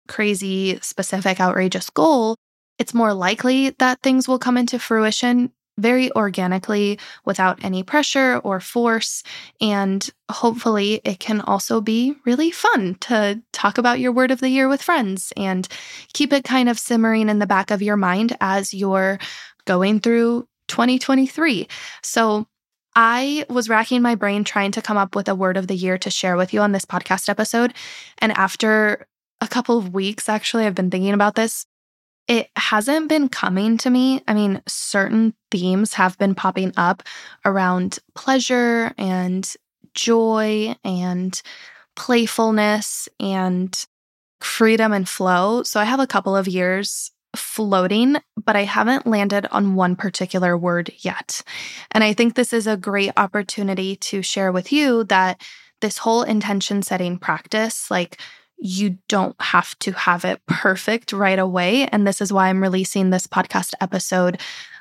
crazy, 0.09 0.79
specific, 0.81 1.41
outrageous 1.41 1.91
goal, 1.91 2.37
it's 2.79 2.95
more 2.95 3.13
likely 3.13 3.71
that 3.79 4.01
things 4.03 4.27
will 4.27 4.39
come 4.39 4.57
into 4.57 4.79
fruition 4.79 5.53
very 5.81 6.13
organically 6.13 6.99
without 7.25 7.63
any 7.65 7.83
pressure 7.83 8.41
or 8.45 8.61
force. 8.61 9.23
And 9.61 10.09
hopefully, 10.31 11.01
it 11.05 11.19
can 11.21 11.41
also 11.43 11.81
be 11.81 12.15
really 12.25 12.51
fun 12.51 12.97
to 13.01 13.41
talk 13.53 13.79
about 13.79 14.01
your 14.01 14.13
word 14.13 14.31
of 14.31 14.41
the 14.41 14.49
year 14.49 14.69
with 14.69 14.83
friends 14.83 15.33
and 15.37 15.67
keep 16.13 16.33
it 16.33 16.45
kind 16.45 16.69
of 16.69 16.79
simmering 16.79 17.29
in 17.29 17.39
the 17.39 17.47
back 17.47 17.71
of 17.71 17.83
your 17.83 17.97
mind 17.97 18.37
as 18.41 18.75
you're 18.75 19.19
going 19.65 20.01
through 20.01 20.47
2023. 20.69 21.69
So, 22.03 22.47
I 22.97 23.47
was 23.49 23.69
racking 23.69 24.03
my 24.03 24.17
brain 24.17 24.43
trying 24.43 24.73
to 24.73 24.83
come 24.83 24.97
up 24.97 25.15
with 25.15 25.29
a 25.29 25.35
word 25.35 25.57
of 25.57 25.69
the 25.69 25.77
year 25.77 25.97
to 25.99 26.11
share 26.11 26.37
with 26.37 26.53
you 26.53 26.61
on 26.61 26.73
this 26.73 26.85
podcast 26.85 27.29
episode. 27.29 27.73
And 28.19 28.33
after 28.33 29.07
a 29.41 29.49
couple 29.49 29.79
of 29.79 29.95
weeks, 29.95 30.29
actually, 30.29 30.67
I've 30.67 30.75
been 30.75 30.91
thinking 30.91 31.15
about 31.15 31.35
this 31.35 31.67
it 32.31 32.49
hasn't 32.55 33.09
been 33.09 33.29
coming 33.29 33.77
to 33.77 33.91
me. 33.91 34.23
I 34.29 34.35
mean, 34.35 34.63
certain 34.69 35.35
themes 35.51 35.95
have 35.95 36.17
been 36.17 36.37
popping 36.37 36.73
up 36.77 37.03
around 37.45 37.99
pleasure 38.15 38.95
and 38.97 39.53
joy 39.95 40.77
and 40.85 41.43
playfulness 41.97 43.09
and 43.19 43.77
freedom 44.41 44.93
and 44.93 45.09
flow. 45.09 45.65
So 45.65 45.81
I 45.81 45.85
have 45.85 45.99
a 45.99 46.07
couple 46.07 46.37
of 46.37 46.47
years 46.47 47.11
floating, 47.35 48.17
but 48.37 48.55
I 48.55 48.63
haven't 48.63 49.09
landed 49.09 49.49
on 49.51 49.75
one 49.75 49.97
particular 49.97 50.57
word 50.57 50.93
yet. 50.99 51.43
And 51.91 52.05
I 52.05 52.13
think 52.13 52.37
this 52.37 52.53
is 52.53 52.69
a 52.69 52.77
great 52.77 53.11
opportunity 53.17 53.97
to 53.97 54.23
share 54.23 54.53
with 54.53 54.71
you 54.71 55.03
that 55.05 55.43
this 55.81 55.99
whole 55.99 56.23
intention 56.23 56.83
setting 56.83 57.19
practice, 57.19 57.91
like 57.91 58.21
you 58.61 58.99
don't 59.09 59.41
have 59.41 59.79
to 59.81 59.93
have 59.93 60.25
it 60.25 60.45
perfect 60.47 61.13
right 61.13 61.39
away. 61.39 61.87
And 61.87 62.07
this 62.07 62.21
is 62.21 62.33
why 62.33 62.49
I'm 62.49 62.63
releasing 62.63 63.11
this 63.11 63.27
podcast 63.27 63.73
episode 63.81 64.39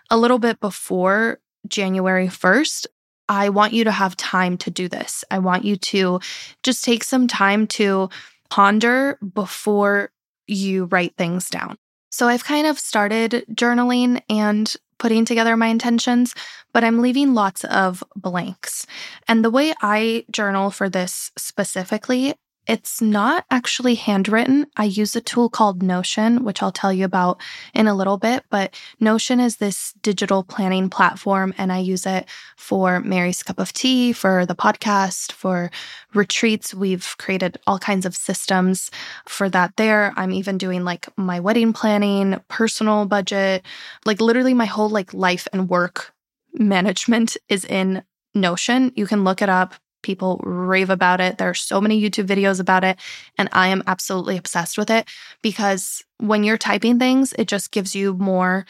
a 0.09 0.17
little 0.17 0.39
bit 0.39 0.59
before 0.59 1.39
January 1.67 2.27
1st. 2.27 2.87
I 3.29 3.49
want 3.49 3.73
you 3.73 3.83
to 3.85 3.91
have 3.91 4.17
time 4.17 4.57
to 4.57 4.71
do 4.71 4.89
this. 4.89 5.23
I 5.31 5.39
want 5.39 5.63
you 5.63 5.77
to 5.77 6.19
just 6.63 6.83
take 6.83 7.03
some 7.03 7.27
time 7.27 7.67
to 7.67 8.09
ponder 8.49 9.17
before 9.33 10.11
you 10.47 10.85
write 10.85 11.15
things 11.15 11.49
down. 11.49 11.77
So 12.11 12.27
I've 12.27 12.43
kind 12.43 12.65
of 12.65 12.79
started 12.79 13.45
journaling 13.53 14.21
and 14.29 14.75
putting 14.97 15.23
together 15.23 15.55
my 15.55 15.67
intentions, 15.67 16.33
but 16.73 16.83
I'm 16.83 16.99
leaving 16.99 17.33
lots 17.33 17.63
of 17.65 18.03
blanks. 18.15 18.85
And 19.27 19.45
the 19.45 19.51
way 19.51 19.73
I 19.81 20.25
journal 20.31 20.71
for 20.71 20.89
this 20.89 21.31
specifically 21.37 22.33
it's 22.69 23.01
not 23.01 23.45
actually 23.49 23.95
handwritten. 23.95 24.67
I 24.77 24.83
use 24.83 25.15
a 25.15 25.21
tool 25.21 25.49
called 25.49 25.81
Notion, 25.81 26.43
which 26.43 26.61
I'll 26.61 26.71
tell 26.71 26.93
you 26.93 27.03
about 27.03 27.41
in 27.73 27.87
a 27.87 27.95
little 27.95 28.17
bit. 28.17 28.45
But 28.51 28.79
Notion 28.99 29.39
is 29.39 29.57
this 29.57 29.93
digital 30.03 30.43
planning 30.43 30.87
platform, 30.87 31.51
and 31.57 31.71
I 31.71 31.79
use 31.79 32.05
it 32.05 32.27
for 32.57 32.99
Mary's 32.99 33.41
Cup 33.41 33.57
of 33.57 33.73
Tea, 33.73 34.13
for 34.13 34.45
the 34.45 34.53
podcast, 34.53 35.31
for 35.31 35.71
retreats. 36.13 36.71
We've 36.71 37.15
created 37.17 37.57
all 37.65 37.79
kinds 37.79 38.05
of 38.05 38.15
systems 38.15 38.91
for 39.25 39.49
that 39.49 39.75
there. 39.77 40.13
I'm 40.15 40.31
even 40.31 40.59
doing 40.59 40.83
like 40.83 41.07
my 41.17 41.39
wedding 41.39 41.73
planning, 41.73 42.39
personal 42.49 43.07
budget, 43.07 43.65
like 44.05 44.21
literally 44.21 44.53
my 44.53 44.65
whole 44.65 44.89
like 44.89 45.11
life 45.11 45.47
and 45.51 45.69
work 45.69 46.13
management 46.53 47.35
is 47.47 47.65
in 47.65 48.03
Notion. 48.35 48.91
You 48.95 49.07
can 49.07 49.23
look 49.23 49.41
it 49.41 49.49
up, 49.49 49.73
People 50.01 50.39
rave 50.43 50.89
about 50.89 51.21
it. 51.21 51.37
There 51.37 51.49
are 51.49 51.53
so 51.53 51.81
many 51.81 52.01
YouTube 52.01 52.27
videos 52.27 52.59
about 52.59 52.83
it. 52.83 52.97
And 53.37 53.49
I 53.51 53.67
am 53.67 53.83
absolutely 53.87 54.37
obsessed 54.37 54.77
with 54.77 54.89
it 54.89 55.07
because 55.41 56.03
when 56.17 56.43
you're 56.43 56.57
typing 56.57 56.99
things, 56.99 57.33
it 57.33 57.47
just 57.47 57.71
gives 57.71 57.95
you 57.95 58.13
more 58.13 58.65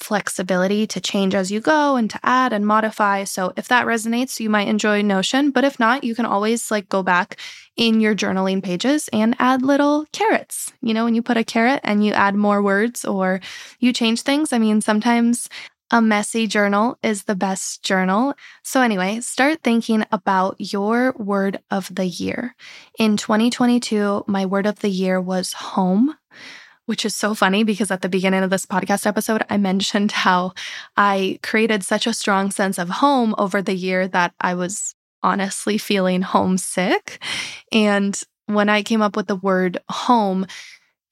flexibility 0.00 0.86
to 0.86 1.00
change 1.00 1.34
as 1.34 1.52
you 1.52 1.60
go 1.60 1.96
and 1.96 2.10
to 2.10 2.18
add 2.22 2.52
and 2.52 2.66
modify. 2.66 3.24
So 3.24 3.52
if 3.56 3.68
that 3.68 3.86
resonates, 3.86 4.40
you 4.40 4.48
might 4.48 4.68
enjoy 4.68 5.02
Notion, 5.02 5.50
but 5.50 5.64
if 5.64 5.78
not, 5.78 6.04
you 6.04 6.14
can 6.14 6.24
always 6.26 6.70
like 6.70 6.88
go 6.88 7.02
back 7.02 7.38
in 7.76 8.00
your 8.00 8.14
journaling 8.14 8.62
pages 8.62 9.08
and 9.12 9.36
add 9.38 9.62
little 9.62 10.06
carets. 10.12 10.72
You 10.80 10.94
know, 10.94 11.04
when 11.04 11.14
you 11.14 11.22
put 11.22 11.36
a 11.36 11.44
caret 11.44 11.80
and 11.84 12.04
you 12.04 12.12
add 12.12 12.34
more 12.34 12.62
words 12.62 13.04
or 13.04 13.40
you 13.78 13.92
change 13.92 14.22
things, 14.22 14.52
I 14.52 14.58
mean, 14.58 14.80
sometimes 14.80 15.48
a 15.90 16.00
messy 16.00 16.46
journal 16.46 16.98
is 17.02 17.24
the 17.24 17.34
best 17.34 17.82
journal. 17.82 18.34
So, 18.62 18.80
anyway, 18.80 19.20
start 19.20 19.62
thinking 19.62 20.04
about 20.12 20.56
your 20.58 21.12
word 21.18 21.60
of 21.70 21.92
the 21.94 22.06
year. 22.06 22.54
In 22.98 23.16
2022, 23.16 24.24
my 24.26 24.46
word 24.46 24.66
of 24.66 24.80
the 24.80 24.88
year 24.88 25.20
was 25.20 25.52
home, 25.52 26.14
which 26.86 27.04
is 27.04 27.16
so 27.16 27.34
funny 27.34 27.64
because 27.64 27.90
at 27.90 28.02
the 28.02 28.08
beginning 28.08 28.42
of 28.42 28.50
this 28.50 28.66
podcast 28.66 29.06
episode, 29.06 29.44
I 29.50 29.56
mentioned 29.70 30.12
how 30.12 30.52
I 30.96 31.40
created 31.42 31.82
such 31.82 32.06
a 32.06 32.14
strong 32.14 32.50
sense 32.50 32.78
of 32.78 32.88
home 32.88 33.34
over 33.36 33.60
the 33.60 33.74
year 33.74 34.06
that 34.08 34.32
I 34.40 34.54
was 34.54 34.94
honestly 35.22 35.76
feeling 35.76 36.22
homesick. 36.22 37.22
And 37.72 38.20
when 38.46 38.68
I 38.68 38.82
came 38.82 39.02
up 39.02 39.16
with 39.16 39.26
the 39.26 39.36
word 39.36 39.78
home, 39.88 40.46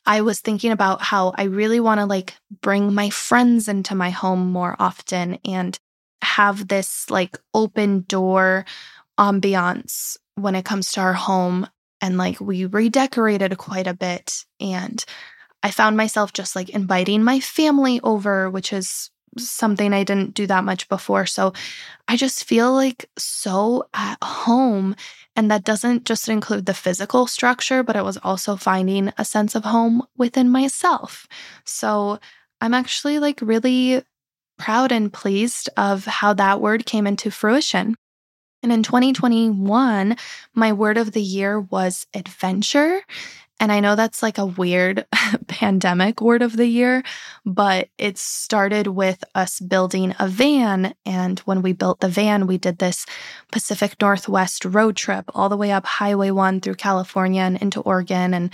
I 0.09 0.23
was 0.23 0.41
thinking 0.41 0.73
about 0.73 1.03
how 1.03 1.35
I 1.37 1.45
really 1.45 1.81
want 1.81 2.01
to 2.01 2.07
like 2.07 2.35
bring 2.63 2.95
my 2.95 3.11
friends 3.11 3.69
into 3.69 3.95
my 3.95 4.09
home 4.09 4.51
more 4.51 4.75
often 4.79 5.39
and 5.45 5.79
have 6.23 6.67
this 6.67 7.11
like 7.11 7.37
open 7.53 8.07
door 8.09 8.65
ambiance 9.21 10.17
when 10.35 10.55
it 10.55 10.65
comes 10.65 10.93
to 10.93 11.03
our 11.03 11.13
home. 11.13 11.69
And 12.01 12.17
like 12.17 12.41
we 12.41 12.65
redecorated 12.65 13.59
quite 13.59 13.87
a 13.87 13.93
bit. 13.93 14.47
And 14.59 15.05
I 15.63 15.71
found 15.71 15.99
myself 15.99 16.33
just 16.33 16.57
like 16.57 16.71
inviting 16.71 17.23
my 17.23 17.39
family 17.39 18.01
over, 18.03 18.49
which 18.49 18.73
is 18.73 19.11
something 19.37 19.93
I 19.93 20.05
didn't 20.05 20.35
do 20.35 20.47
that 20.47 20.65
much 20.65 20.89
before. 20.89 21.27
So 21.27 21.53
I 22.07 22.17
just 22.17 22.45
feel 22.45 22.73
like 22.73 23.09
so 23.17 23.89
at 23.95 24.17
home 24.23 24.97
and 25.37 25.51
that 25.51 25.65
doesn't 25.65 26.05
just 26.05 26.29
include 26.29 26.67
the 26.67 26.75
physical 26.75 27.27
structure, 27.27 27.83
but 27.83 27.97
it 27.97 28.05
was 28.05 28.19
also 28.19 28.57
finding 28.57 29.13
a 29.19 29.25
sense 29.25 29.55
of 29.55 29.65
home 29.65 30.03
within 30.17 30.51
myself. 30.51 31.29
So 31.65 32.19
I'm 32.61 32.75
actually 32.75 33.19
like 33.19 33.41
really 33.41 34.03
proud 34.59 34.91
and 34.91 35.13
pleased 35.13 35.71
of 35.77 36.05
how 36.05 36.33
that 36.35 36.61
word 36.61 36.87
came 36.87 37.07
into 37.07 37.31
fruition. 37.31 37.95
And 38.63 38.73
in 38.73 38.83
2021, 38.83 40.17
my 40.55 40.73
word 40.73 40.99
of 40.99 41.13
the 41.13 41.23
year 41.23 41.61
was 41.61 42.07
adventure. 42.13 43.03
And 43.61 43.73
I 43.73 43.81
know 43.81 43.97
that's 43.97 44.23
like 44.23 44.39
a 44.39 44.47
weird 44.47 45.05
pandemic 45.49 46.21
word 46.21 46.43
of 46.43 46.57
the 46.57 46.67
year, 46.67 47.03
but 47.45 47.89
it 47.99 48.17
started 48.17 48.87
with 48.89 49.25
us 49.35 49.59
building 49.59 50.15
a 50.19 50.29
van. 50.29 50.95
And 51.05 51.41
when 51.41 51.63
we 51.63 51.73
built 51.73 52.01
the 52.01 52.09
van, 52.09 52.47
we 52.47 52.57
did 52.57 52.79
this 52.79 53.05
Pacific 53.51 53.97
Northwest 54.01 54.65
road 54.65 54.95
trip 54.97 55.25
all 55.35 55.49
the 55.49 55.57
way 55.57 55.73
up 55.73 55.87
Highway 55.87 56.31
1 56.31 56.61
through 56.61 56.75
California 56.75 57.43
and 57.43 57.61
into 57.61 57.81
Oregon. 57.81 58.33
And 58.33 58.53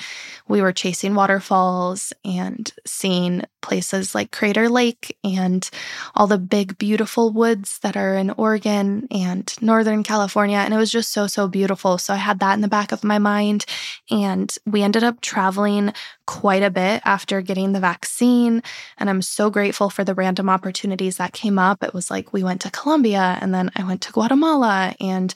we 0.49 0.63
were 0.63 0.73
chasing 0.73 1.15
waterfalls 1.15 2.13
and 2.25 2.73
seeing 2.87 3.43
places 3.61 4.15
like 4.15 4.31
Crater 4.31 4.69
Lake 4.69 5.19
and 5.25 5.69
all 6.15 6.27
the 6.27 6.39
big, 6.39 6.79
beautiful 6.79 7.31
woods 7.31 7.79
that 7.81 7.97
are 7.97 8.15
in 8.15 8.31
Oregon 8.31 9.07
and 9.11 9.53
Northern 9.61 10.03
California. 10.03 10.59
And 10.59 10.73
it 10.73 10.77
was 10.77 10.93
just 10.93 11.13
so, 11.13 11.27
so 11.27 11.49
beautiful. 11.49 11.99
So 11.99 12.15
I 12.15 12.19
had 12.19 12.39
that 12.41 12.55
in 12.55 12.61
the 12.61 12.69
back 12.69 12.93
of 12.93 13.05
my 13.05 13.19
mind. 13.19 13.65
And 14.11 14.55
we 14.67 14.83
ended 14.83 14.94
ended 14.95 15.09
up 15.09 15.21
traveling 15.21 15.93
quite 16.27 16.63
a 16.63 16.71
bit 16.71 17.03
after 17.05 17.41
getting 17.41 17.73
the 17.73 17.81
vaccine. 17.81 18.63
And 18.97 19.11
I'm 19.11 19.23
so 19.23 19.51
grateful 19.51 19.91
for 19.91 20.05
the 20.05 20.15
random 20.15 20.49
opportunities 20.49 21.17
that 21.17 21.33
came 21.33 21.59
up. 21.59 21.83
It 21.83 21.93
was 21.93 22.13
like 22.13 22.33
we 22.33 22.45
went 22.45 22.61
to 22.61 22.71
Colombia 22.71 23.37
and 23.41 23.53
then 23.53 23.73
I 23.75 23.83
went 23.83 24.03
to 24.03 24.13
Guatemala 24.13 24.95
and 25.01 25.35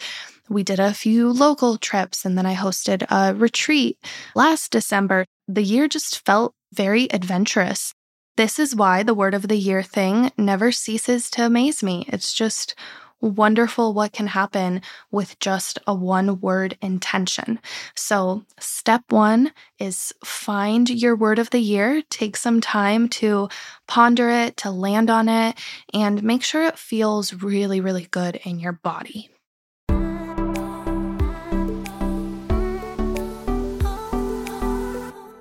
we 0.48 0.62
did 0.62 0.78
a 0.78 0.94
few 0.94 1.32
local 1.32 1.76
trips 1.76 2.24
and 2.24 2.38
then 2.38 2.46
I 2.46 2.54
hosted 2.54 3.04
a 3.10 3.34
retreat 3.34 3.98
last 4.36 4.70
December. 4.70 5.26
The 5.48 5.62
year 5.62 5.88
just 5.88 6.24
felt 6.24 6.54
very 6.72 7.12
adventurous. 7.12 7.92
This 8.36 8.60
is 8.60 8.76
why 8.76 9.02
the 9.02 9.14
word 9.14 9.34
of 9.34 9.48
the 9.48 9.58
year 9.58 9.82
thing 9.82 10.30
never 10.38 10.70
ceases 10.70 11.30
to 11.30 11.46
amaze 11.46 11.82
me. 11.82 12.06
It's 12.08 12.32
just 12.32 12.76
wonderful 13.20 13.94
what 13.94 14.12
can 14.12 14.26
happen 14.28 14.82
with 15.10 15.38
just 15.40 15.78
a 15.86 15.94
one 15.94 16.40
word 16.40 16.76
intention. 16.80 17.58
So, 17.94 18.44
step 18.58 19.04
one 19.10 19.52
is 19.78 20.12
find 20.24 20.88
your 20.88 21.16
word 21.16 21.38
of 21.38 21.50
the 21.50 21.60
year, 21.60 22.02
take 22.10 22.36
some 22.36 22.60
time 22.60 23.08
to 23.10 23.48
ponder 23.86 24.28
it, 24.30 24.56
to 24.58 24.70
land 24.70 25.10
on 25.10 25.28
it, 25.28 25.58
and 25.92 26.22
make 26.22 26.42
sure 26.42 26.64
it 26.64 26.78
feels 26.78 27.32
really, 27.34 27.80
really 27.80 28.06
good 28.10 28.36
in 28.44 28.58
your 28.58 28.72
body. 28.72 29.30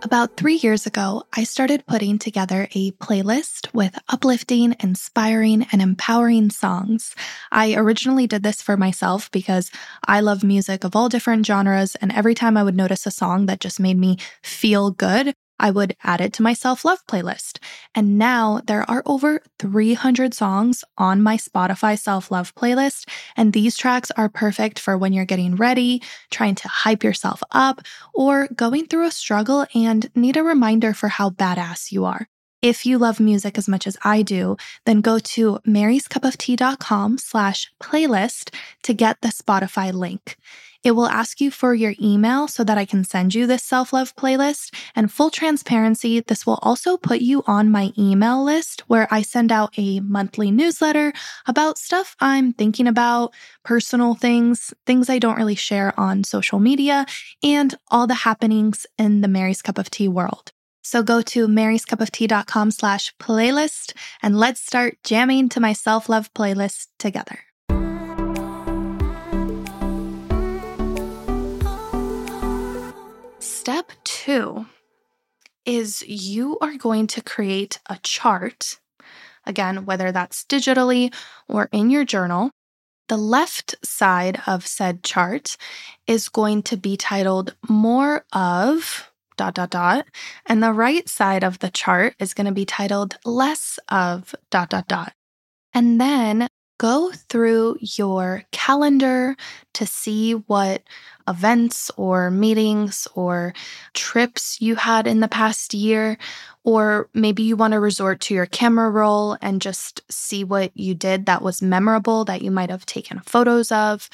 About 0.07 0.37
three 0.37 0.55
years 0.55 0.87
ago, 0.87 1.23
I 1.33 1.43
started 1.43 1.85
putting 1.85 2.17
together 2.17 2.69
a 2.73 2.91
playlist 2.91 3.67
with 3.73 3.99
uplifting, 4.07 4.73
inspiring, 4.79 5.67
and 5.73 5.81
empowering 5.81 6.49
songs. 6.49 7.13
I 7.51 7.75
originally 7.75 8.25
did 8.25 8.41
this 8.41 8.61
for 8.61 8.77
myself 8.77 9.29
because 9.31 9.69
I 10.07 10.21
love 10.21 10.45
music 10.45 10.85
of 10.85 10.95
all 10.95 11.09
different 11.09 11.45
genres, 11.45 11.95
and 11.95 12.13
every 12.13 12.35
time 12.35 12.55
I 12.55 12.63
would 12.63 12.77
notice 12.77 13.05
a 13.05 13.11
song 13.11 13.47
that 13.47 13.59
just 13.59 13.81
made 13.81 13.97
me 13.97 14.15
feel 14.41 14.91
good, 14.91 15.33
I 15.59 15.71
would 15.71 15.95
add 16.03 16.21
it 16.21 16.33
to 16.33 16.43
my 16.43 16.53
self 16.53 16.85
love 16.85 17.05
playlist. 17.07 17.59
And 17.95 18.17
now 18.17 18.61
there 18.65 18.89
are 18.89 19.03
over 19.05 19.41
300 19.59 20.33
songs 20.33 20.83
on 20.97 21.21
my 21.21 21.37
Spotify 21.37 21.97
self 21.97 22.31
love 22.31 22.53
playlist. 22.55 23.07
And 23.35 23.53
these 23.53 23.77
tracks 23.77 24.11
are 24.11 24.29
perfect 24.29 24.79
for 24.79 24.97
when 24.97 25.13
you're 25.13 25.25
getting 25.25 25.55
ready, 25.55 26.01
trying 26.31 26.55
to 26.55 26.67
hype 26.67 27.03
yourself 27.03 27.41
up, 27.51 27.81
or 28.13 28.47
going 28.55 28.87
through 28.87 29.07
a 29.07 29.11
struggle 29.11 29.65
and 29.73 30.09
need 30.15 30.37
a 30.37 30.43
reminder 30.43 30.93
for 30.93 31.09
how 31.09 31.29
badass 31.29 31.91
you 31.91 32.05
are. 32.05 32.27
If 32.61 32.87
you 32.87 32.97
love 32.97 33.19
music 33.19 33.57
as 33.59 33.67
much 33.67 33.85
as 33.85 33.97
I 34.03 34.23
do, 34.23 34.57
then 34.85 35.01
go 35.01 35.19
to 35.19 35.59
maryscupoftea.com 35.67 37.19
slash 37.19 37.71
playlist 37.79 38.53
to 38.81 38.93
get 38.93 39.21
the 39.21 39.27
Spotify 39.27 39.93
link. 39.93 40.37
It 40.84 40.91
will 40.91 41.07
ask 41.07 41.41
you 41.41 41.51
for 41.51 41.74
your 41.74 41.93
email 42.01 42.48
so 42.48 42.63
that 42.63 42.77
I 42.77 42.86
can 42.86 43.03
send 43.03 43.34
you 43.34 43.48
this 43.48 43.63
self 43.63 43.93
love 43.93 44.15
playlist. 44.15 44.74
And 44.96 45.12
full 45.12 45.29
transparency, 45.29 46.19
this 46.22 46.46
will 46.46 46.60
also 46.62 46.98
put 46.98 47.22
you 47.22 47.43
on 47.48 47.72
my 47.72 47.91
email 47.98 48.43
list 48.43 48.81
where 48.88 49.07
I 49.12 49.22
send 49.22 49.51
out 49.51 49.74
a 49.77 50.00
monthly 50.01 50.51
newsletter 50.51 51.13
about 51.48 51.77
stuff 51.77 52.15
I'm 52.19 52.53
thinking 52.53 52.88
about, 52.88 53.34
personal 53.63 54.15
things, 54.15 54.74
things 54.86 55.10
I 55.10 55.19
don't 55.19 55.38
really 55.38 55.55
share 55.55 55.98
on 56.00 56.24
social 56.24 56.60
media, 56.60 57.05
and 57.43 57.75
all 57.89 58.07
the 58.07 58.13
happenings 58.13 58.86
in 58.98 59.22
the 59.22 59.27
Mary's 59.27 59.62
Cup 59.62 59.77
of 59.77 59.89
Tea 59.89 60.07
world. 60.07 60.51
So 60.84 61.03
go 61.03 61.22
to 61.22 61.50
maryscupoftea.com 61.50 62.72
slash 62.72 63.13
playlist 63.17 63.91
and 64.24 64.39
let's 64.39 64.62
start 64.62 64.98
jamming 65.03 65.50
to 65.50 65.60
my 65.60 65.74
self-love 65.74 66.34
playlist 66.34 66.88
together. 66.98 67.47
Step 73.67 73.91
two 74.05 74.65
is 75.65 76.01
you 76.07 76.57
are 76.59 76.77
going 76.77 77.05
to 77.05 77.21
create 77.21 77.81
a 77.89 78.00
chart. 78.01 78.79
Again, 79.45 79.83
whether 79.83 80.09
that's 80.09 80.45
digitally 80.45 81.13
or 81.50 81.67
in 81.74 81.89
your 81.89 82.05
journal. 82.05 82.51
The 83.09 83.17
left 83.17 83.75
side 83.83 84.41
of 84.47 84.65
said 84.65 85.03
chart 85.03 85.57
is 86.07 86.29
going 86.29 86.63
to 86.63 86.77
be 86.77 86.95
titled 86.95 87.57
More 87.67 88.24
of 88.31 89.12
dot 89.36 89.55
dot 89.55 89.71
dot. 89.71 90.05
And 90.45 90.63
the 90.63 90.71
right 90.71 91.09
side 91.09 91.43
of 91.43 91.59
the 91.59 91.69
chart 91.69 92.15
is 92.19 92.33
going 92.33 92.47
to 92.47 92.53
be 92.53 92.65
titled 92.65 93.17
less 93.25 93.79
of 93.89 94.33
dot 94.50 94.69
dot 94.69 94.88
dot. 94.88 95.12
And 95.74 96.00
then 96.00 96.47
go 96.77 97.12
through 97.12 97.77
your 97.81 98.43
calendar 98.51 99.36
to 99.74 99.86
see 99.86 100.34
what 100.34 100.84
events 101.27 101.91
or 101.98 102.31
meetings 102.31 103.07
or 103.15 103.53
trips 103.93 104.62
you 104.62 104.75
had 104.75 105.07
in 105.07 105.19
the 105.19 105.27
past 105.27 105.74
year. 105.74 106.17
Or 106.63 107.10
maybe 107.13 107.43
you 107.43 107.55
want 107.55 107.74
to 107.74 107.79
resort 107.79 108.19
to 108.22 108.34
your 108.34 108.46
camera 108.46 108.89
roll 108.89 109.38
and 109.41 109.62
just 109.62 110.01
see 110.12 110.43
what 110.43 110.75
you 110.75 110.93
did 110.93 111.25
that 111.25 111.41
was 111.41 111.62
memorable 111.62 112.25
that 112.25 112.41
you 112.41 112.51
might 112.51 112.69
have 112.69 112.86
taken 112.86 113.19
photos 113.19 113.72
of. 113.72 114.10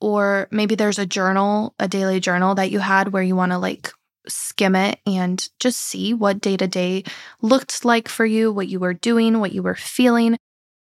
Or 0.00 0.48
maybe 0.50 0.74
there's 0.74 0.98
a 0.98 1.06
journal, 1.06 1.74
a 1.78 1.88
daily 1.88 2.20
journal 2.20 2.54
that 2.56 2.70
you 2.70 2.78
had 2.78 3.12
where 3.12 3.22
you 3.22 3.36
want 3.36 3.52
to 3.52 3.58
like 3.58 3.90
skim 4.26 4.74
it 4.74 4.98
and 5.06 5.48
just 5.60 5.78
see 5.78 6.14
what 6.14 6.40
day 6.40 6.56
to 6.56 6.66
day 6.66 7.04
looked 7.42 7.84
like 7.84 8.08
for 8.08 8.24
you, 8.24 8.50
what 8.52 8.68
you 8.68 8.80
were 8.80 8.94
doing, 8.94 9.40
what 9.40 9.52
you 9.52 9.62
were 9.62 9.74
feeling. 9.74 10.36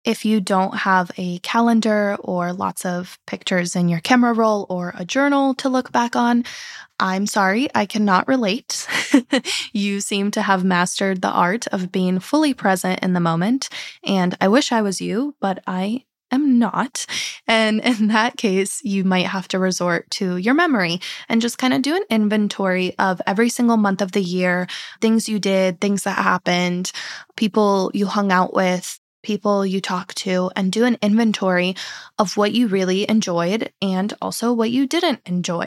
If 0.06 0.26
you 0.26 0.42
don't 0.42 0.80
have 0.80 1.12
a 1.18 1.40
calendar 1.40 2.18
or 2.20 2.52
lots 2.52 2.86
of 2.86 3.18
pictures 3.26 3.76
in 3.76 3.88
your 3.88 4.02
camera 4.02 4.34
roll 4.34 4.66
or 4.70 4.94
a 4.98 5.06
journal 5.06 5.54
to 5.56 5.70
look 5.70 5.94
back 5.94 6.16
on, 6.16 6.44
I'm 7.00 7.26
sorry, 7.26 7.70
I 7.74 7.86
cannot 7.86 8.28
relate. 8.28 8.86
you 9.74 10.02
seem 10.02 10.32
to 10.32 10.42
have 10.42 10.64
mastered 10.64 11.22
the 11.22 11.32
art 11.32 11.68
of 11.68 11.92
being 11.92 12.20
fully 12.20 12.54
present 12.54 13.02
in 13.02 13.14
the 13.14 13.20
moment. 13.20 13.70
And 14.06 14.36
I 14.42 14.50
wish 14.50 14.72
I 14.74 14.82
was 14.82 15.00
you, 15.00 15.36
but 15.40 15.64
I 15.68 16.04
am 16.32 16.60
not. 16.60 17.06
And 17.48 17.80
in 17.80 18.08
that 18.08 18.36
case, 18.36 18.82
you 18.84 19.04
might 19.04 19.28
have 19.28 19.48
to 19.50 19.60
resort 19.60 20.10
to 20.12 20.36
your 20.38 20.54
memory 20.54 21.00
and 21.30 21.42
just 21.42 21.58
kind 21.58 21.74
of 21.74 21.82
do 21.82 21.96
an 21.96 22.04
inventory 22.10 22.98
of 23.00 23.22
every 23.26 23.50
single 23.50 23.78
month 23.78 24.02
of 24.02 24.12
the 24.12 24.22
year, 24.22 24.68
things 25.00 25.30
you 25.30 25.40
did, 25.40 25.80
things 25.80 26.04
that 26.04 26.18
happened, 26.18 26.92
people 27.38 27.92
you 27.94 28.08
hung 28.08 28.32
out 28.32 28.54
with, 28.54 29.00
people 29.24 29.66
you 29.66 29.82
talk 29.82 30.14
to, 30.16 30.52
and 30.56 30.72
do 30.72 30.86
an 30.86 30.98
inventory 31.02 31.76
of 32.20 32.38
what 32.38 32.52
you 32.54 32.68
really 32.68 33.10
enjoyed 33.10 33.72
and 33.82 34.14
also 34.22 34.54
what 34.54 34.70
you 34.70 34.86
didn't 34.86 35.22
enjoy. 35.26 35.66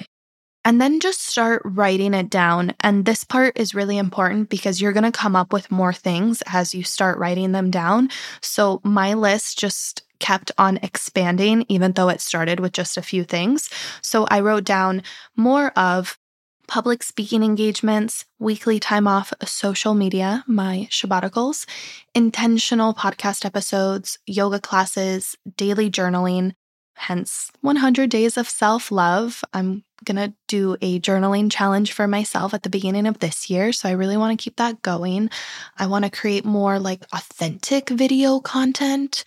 And 0.65 0.81
then 0.81 0.99
just 0.99 1.25
start 1.25 1.63
writing 1.65 2.13
it 2.13 2.29
down. 2.29 2.75
And 2.81 3.05
this 3.05 3.23
part 3.23 3.57
is 3.57 3.75
really 3.75 3.99
important 3.99 4.49
because 4.49 4.81
you're 4.81 4.93
going 4.93 5.05
to 5.05 5.13
come 5.13 5.37
up 5.37 5.53
with 5.53 5.71
more 5.71 5.93
things 5.93 6.43
as 6.47 6.75
you 6.75 6.83
start 6.83 7.19
writing 7.19 7.53
them 7.53 7.71
down. 7.71 8.11
So 8.43 8.81
my 8.83 9.15
list 9.15 9.59
just 9.59 10.03
kept 10.19 10.51
on 10.59 10.79
expanding, 10.83 11.67
even 11.69 11.93
though 11.93 12.09
it 12.09 12.21
started 12.21 12.59
with 12.59 12.73
just 12.73 12.97
a 12.97 13.03
few 13.03 13.23
things. 13.23 13.71
So 14.03 14.27
I 14.29 14.41
wrote 14.41 14.65
down 14.65 15.05
more 15.37 15.71
of 15.79 16.19
public 16.67 17.03
speaking 17.03 17.43
engagements, 17.43 18.25
weekly 18.39 18.79
time 18.79 19.07
off 19.07 19.33
social 19.45 19.95
media, 19.95 20.45
my 20.47 20.89
sabbaticals, 20.91 21.67
intentional 22.15 22.95
podcast 22.95 23.45
episodes, 23.45 24.19
yoga 24.27 24.61
classes, 24.61 25.37
daily 25.57 25.91
journaling, 25.91 26.53
hence 26.95 27.51
100 27.61 28.11
days 28.11 28.37
of 28.37 28.49
self 28.49 28.91
love. 28.91 29.43
I'm 29.53 29.85
going 30.05 30.17
to 30.17 30.35
do 30.49 30.77
a 30.83 31.01
journaling 31.01 31.51
challenge 31.51 31.93
for 31.93 32.07
myself 32.07 32.53
at 32.53 32.63
the 32.63 32.69
beginning 32.71 33.07
of 33.07 33.19
this 33.19 33.49
year. 33.49 33.73
So 33.73 33.89
I 33.89 33.93
really 33.93 34.17
want 34.17 34.39
to 34.39 34.43
keep 34.43 34.57
that 34.57 34.83
going. 34.83 35.31
I 35.79 35.87
want 35.87 36.05
to 36.05 36.11
create 36.11 36.45
more 36.45 36.79
like 36.79 37.05
authentic 37.13 37.89
video 37.89 38.41
content 38.41 39.25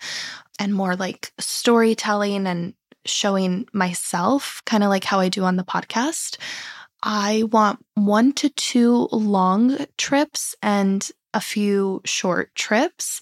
and 0.58 0.74
more 0.74 0.94
like 0.94 1.32
storytelling 1.38 2.46
and 2.46 2.74
showing 3.06 3.66
myself, 3.72 4.62
kind 4.66 4.84
of 4.84 4.90
like 4.90 5.04
how 5.04 5.20
I 5.20 5.28
do 5.28 5.44
on 5.44 5.56
the 5.56 5.64
podcast. 5.64 6.36
I 7.02 7.44
want 7.50 7.84
one 7.94 8.32
to 8.34 8.48
two 8.50 9.08
long 9.10 9.86
trips 9.96 10.54
and 10.62 11.08
a 11.32 11.40
few 11.40 12.02
short 12.04 12.54
trips, 12.54 13.20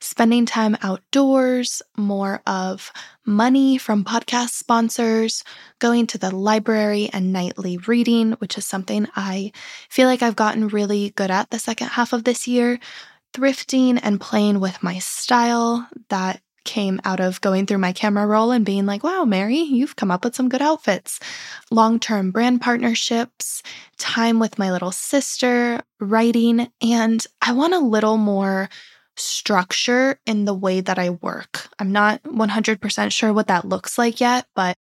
spending 0.00 0.46
time 0.46 0.76
outdoors, 0.82 1.82
more 1.96 2.40
of 2.46 2.92
money 3.26 3.78
from 3.78 4.04
podcast 4.04 4.50
sponsors, 4.50 5.42
going 5.80 6.06
to 6.06 6.18
the 6.18 6.34
library 6.34 7.10
and 7.12 7.32
nightly 7.32 7.78
reading, 7.78 8.32
which 8.32 8.56
is 8.56 8.66
something 8.66 9.08
I 9.16 9.52
feel 9.90 10.06
like 10.06 10.22
I've 10.22 10.36
gotten 10.36 10.68
really 10.68 11.10
good 11.10 11.30
at 11.30 11.50
the 11.50 11.58
second 11.58 11.88
half 11.88 12.12
of 12.12 12.24
this 12.24 12.46
year. 12.46 12.78
Thrifting 13.34 14.00
and 14.02 14.20
playing 14.20 14.58
with 14.58 14.82
my 14.82 14.98
style 15.00 15.86
that 16.08 16.40
came 16.68 17.00
out 17.02 17.18
of 17.18 17.40
going 17.40 17.64
through 17.64 17.78
my 17.78 17.94
camera 17.94 18.26
roll 18.26 18.50
and 18.50 18.62
being 18.62 18.84
like, 18.84 19.02
wow, 19.02 19.24
Mary, 19.24 19.56
you've 19.56 19.96
come 19.96 20.10
up 20.10 20.22
with 20.22 20.34
some 20.34 20.50
good 20.50 20.60
outfits. 20.60 21.18
Long 21.70 21.98
term 21.98 22.30
brand 22.30 22.60
partnerships, 22.60 23.62
time 23.96 24.38
with 24.38 24.58
my 24.58 24.70
little 24.70 24.92
sister, 24.92 25.80
writing, 25.98 26.70
and 26.82 27.26
I 27.40 27.52
want 27.52 27.72
a 27.72 27.78
little 27.78 28.18
more 28.18 28.68
structure 29.16 30.20
in 30.26 30.44
the 30.44 30.52
way 30.52 30.82
that 30.82 30.98
I 30.98 31.08
work. 31.08 31.70
I'm 31.78 31.90
not 31.90 32.22
100% 32.24 33.12
sure 33.12 33.32
what 33.32 33.46
that 33.46 33.64
looks 33.64 33.96
like 33.96 34.20
yet, 34.20 34.46
but 34.54 34.76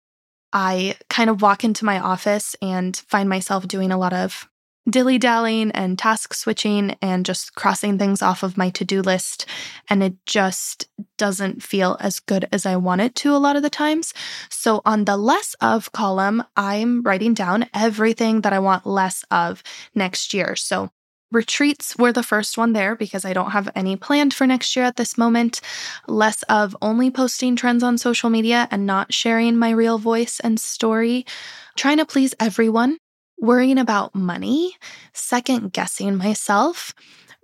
I 0.52 0.96
kind 1.08 1.30
of 1.30 1.40
walk 1.40 1.62
into 1.62 1.84
my 1.84 2.00
office 2.00 2.56
and 2.60 2.96
find 2.96 3.28
myself 3.28 3.68
doing 3.68 3.92
a 3.92 3.98
lot 3.98 4.12
of 4.12 4.48
dilly 4.88 5.18
dallying 5.18 5.70
and 5.72 5.98
task 5.98 6.34
switching 6.34 6.96
and 7.02 7.26
just 7.26 7.54
crossing 7.54 7.98
things 7.98 8.22
off 8.22 8.42
of 8.42 8.56
my 8.56 8.70
to 8.70 8.84
do 8.84 9.02
list. 9.02 9.46
And 9.90 10.02
it 10.02 10.14
just 10.26 10.88
doesn't 11.18 11.62
feel 11.62 11.96
as 12.00 12.20
good 12.20 12.48
as 12.52 12.66
I 12.66 12.76
want 12.76 13.00
it 13.00 13.14
to 13.16 13.34
a 13.34 13.38
lot 13.38 13.56
of 13.56 13.62
the 13.62 13.70
times. 13.70 14.14
So 14.48 14.82
on 14.84 15.04
the 15.04 15.16
less 15.16 15.54
of 15.60 15.92
column, 15.92 16.44
I'm 16.56 17.02
writing 17.02 17.34
down 17.34 17.66
everything 17.74 18.42
that 18.42 18.52
I 18.52 18.58
want 18.58 18.86
less 18.86 19.24
of 19.30 19.62
next 19.94 20.32
year. 20.32 20.56
So 20.56 20.90
Retreats 21.32 21.96
were 21.98 22.12
the 22.12 22.22
first 22.22 22.56
one 22.56 22.72
there 22.72 22.94
because 22.94 23.24
I 23.24 23.32
don't 23.32 23.50
have 23.50 23.68
any 23.74 23.96
planned 23.96 24.32
for 24.32 24.46
next 24.46 24.76
year 24.76 24.84
at 24.84 24.94
this 24.94 25.18
moment. 25.18 25.60
Less 26.06 26.44
of 26.44 26.76
only 26.80 27.10
posting 27.10 27.56
trends 27.56 27.82
on 27.82 27.98
social 27.98 28.30
media 28.30 28.68
and 28.70 28.86
not 28.86 29.12
sharing 29.12 29.56
my 29.56 29.70
real 29.70 29.98
voice 29.98 30.38
and 30.38 30.60
story. 30.60 31.26
Trying 31.74 31.98
to 31.98 32.06
please 32.06 32.32
everyone 32.38 32.98
worrying 33.38 33.78
about 33.78 34.14
money, 34.14 34.76
second 35.12 35.72
guessing 35.72 36.16
myself, 36.16 36.94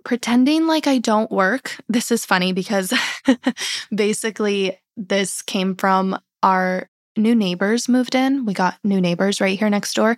pretending 0.03 0.67
like 0.67 0.87
I 0.87 0.97
don't 0.97 1.31
work. 1.31 1.77
This 1.87 2.11
is 2.11 2.25
funny 2.25 2.53
because 2.53 2.93
basically, 3.95 4.79
this 4.95 5.41
came 5.41 5.75
from 5.75 6.17
our 6.41 6.89
new 7.15 7.35
neighbors 7.35 7.87
moved 7.87 8.15
in. 8.15 8.45
We 8.45 8.53
got 8.53 8.77
new 8.83 8.99
neighbors 8.99 9.39
right 9.39 9.57
here 9.57 9.69
next 9.69 9.93
door. 9.93 10.15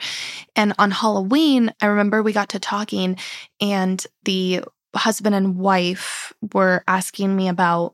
And 0.56 0.74
on 0.80 0.92
Halloween, 0.92 1.74
I 1.82 1.88
remember 1.88 2.24
we 2.24 2.34
got 2.34 2.50
to 2.50 2.60
talking, 2.60 3.18
and 3.60 4.06
the 4.24 4.64
husband 4.96 5.36
and 5.36 5.58
wife 5.58 6.34
were 6.54 6.84
asking 6.88 7.36
me 7.36 7.50
about 7.50 7.94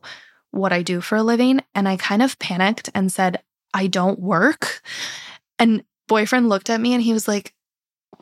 what 0.52 0.72
I 0.72 0.82
do 0.82 1.00
for 1.00 1.16
a 1.16 1.22
living. 1.22 1.60
And 1.74 1.88
I 1.88 1.96
kind 1.96 2.22
of 2.22 2.38
panicked 2.38 2.90
and 2.94 3.10
said, 3.10 3.42
I 3.74 3.86
don't 3.86 4.20
work. 4.20 4.82
And 5.58 5.82
boyfriend 6.08 6.48
looked 6.48 6.70
at 6.70 6.80
me 6.80 6.92
and 6.92 7.02
he 7.02 7.12
was 7.12 7.26
like, 7.26 7.54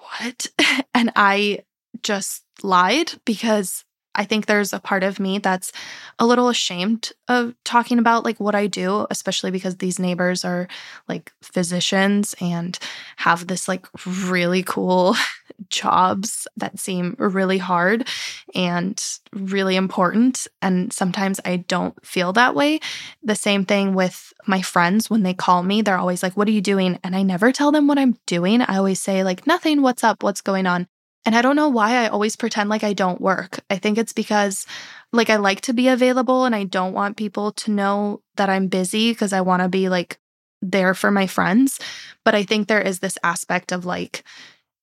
what? 0.00 0.46
And 0.94 1.12
I 1.16 1.60
just 2.02 2.44
lied 2.62 3.12
because 3.24 3.84
I 4.14 4.24
think 4.24 4.46
there's 4.46 4.72
a 4.72 4.80
part 4.80 5.04
of 5.04 5.20
me 5.20 5.38
that's 5.38 5.72
a 6.18 6.26
little 6.26 6.48
ashamed 6.48 7.12
of 7.28 7.54
talking 7.64 7.98
about 7.98 8.24
like 8.24 8.40
what 8.40 8.54
I 8.54 8.66
do, 8.66 9.06
especially 9.10 9.50
because 9.50 9.76
these 9.76 9.98
neighbors 9.98 10.44
are 10.44 10.66
like 11.08 11.32
physicians 11.42 12.34
and 12.40 12.78
have 13.16 13.46
this 13.46 13.68
like 13.68 13.86
really 14.06 14.62
cool 14.62 15.14
jobs 15.68 16.48
that 16.56 16.78
seem 16.78 17.14
really 17.18 17.58
hard 17.58 18.08
and 18.54 19.02
really 19.32 19.76
important. 19.76 20.48
And 20.60 20.92
sometimes 20.92 21.40
I 21.44 21.56
don't 21.56 21.94
feel 22.04 22.32
that 22.32 22.54
way. 22.54 22.80
The 23.22 23.36
same 23.36 23.64
thing 23.64 23.94
with 23.94 24.32
my 24.46 24.62
friends 24.62 25.08
when 25.08 25.22
they 25.22 25.34
call 25.34 25.62
me, 25.62 25.82
they're 25.82 25.98
always 25.98 26.22
like, 26.22 26.36
What 26.36 26.48
are 26.48 26.52
you 26.52 26.60
doing? 26.60 26.98
And 27.04 27.14
I 27.14 27.22
never 27.22 27.52
tell 27.52 27.70
them 27.70 27.86
what 27.86 27.98
I'm 27.98 28.16
doing. 28.26 28.62
I 28.62 28.76
always 28.76 29.00
say, 29.00 29.22
like, 29.22 29.46
nothing, 29.46 29.82
what's 29.82 30.02
up, 30.02 30.22
what's 30.22 30.40
going 30.40 30.66
on. 30.66 30.88
And 31.26 31.36
I 31.36 31.42
don't 31.42 31.56
know 31.56 31.68
why 31.68 31.96
I 31.96 32.08
always 32.08 32.36
pretend 32.36 32.70
like 32.70 32.82
I 32.82 32.92
don't 32.92 33.20
work. 33.20 33.60
I 33.68 33.76
think 33.76 33.98
it's 33.98 34.12
because 34.12 34.66
like 35.12 35.28
I 35.28 35.36
like 35.36 35.60
to 35.62 35.72
be 35.72 35.88
available 35.88 36.44
and 36.44 36.54
I 36.54 36.64
don't 36.64 36.94
want 36.94 37.16
people 37.16 37.52
to 37.52 37.70
know 37.70 38.22
that 38.36 38.48
I'm 38.48 38.68
busy 38.68 39.12
because 39.12 39.32
I 39.32 39.42
want 39.42 39.62
to 39.62 39.68
be 39.68 39.88
like 39.88 40.18
there 40.62 40.94
for 40.94 41.10
my 41.10 41.26
friends. 41.26 41.78
But 42.24 42.34
I 42.34 42.42
think 42.42 42.68
there 42.68 42.80
is 42.80 43.00
this 43.00 43.18
aspect 43.22 43.72
of 43.72 43.84
like 43.84 44.24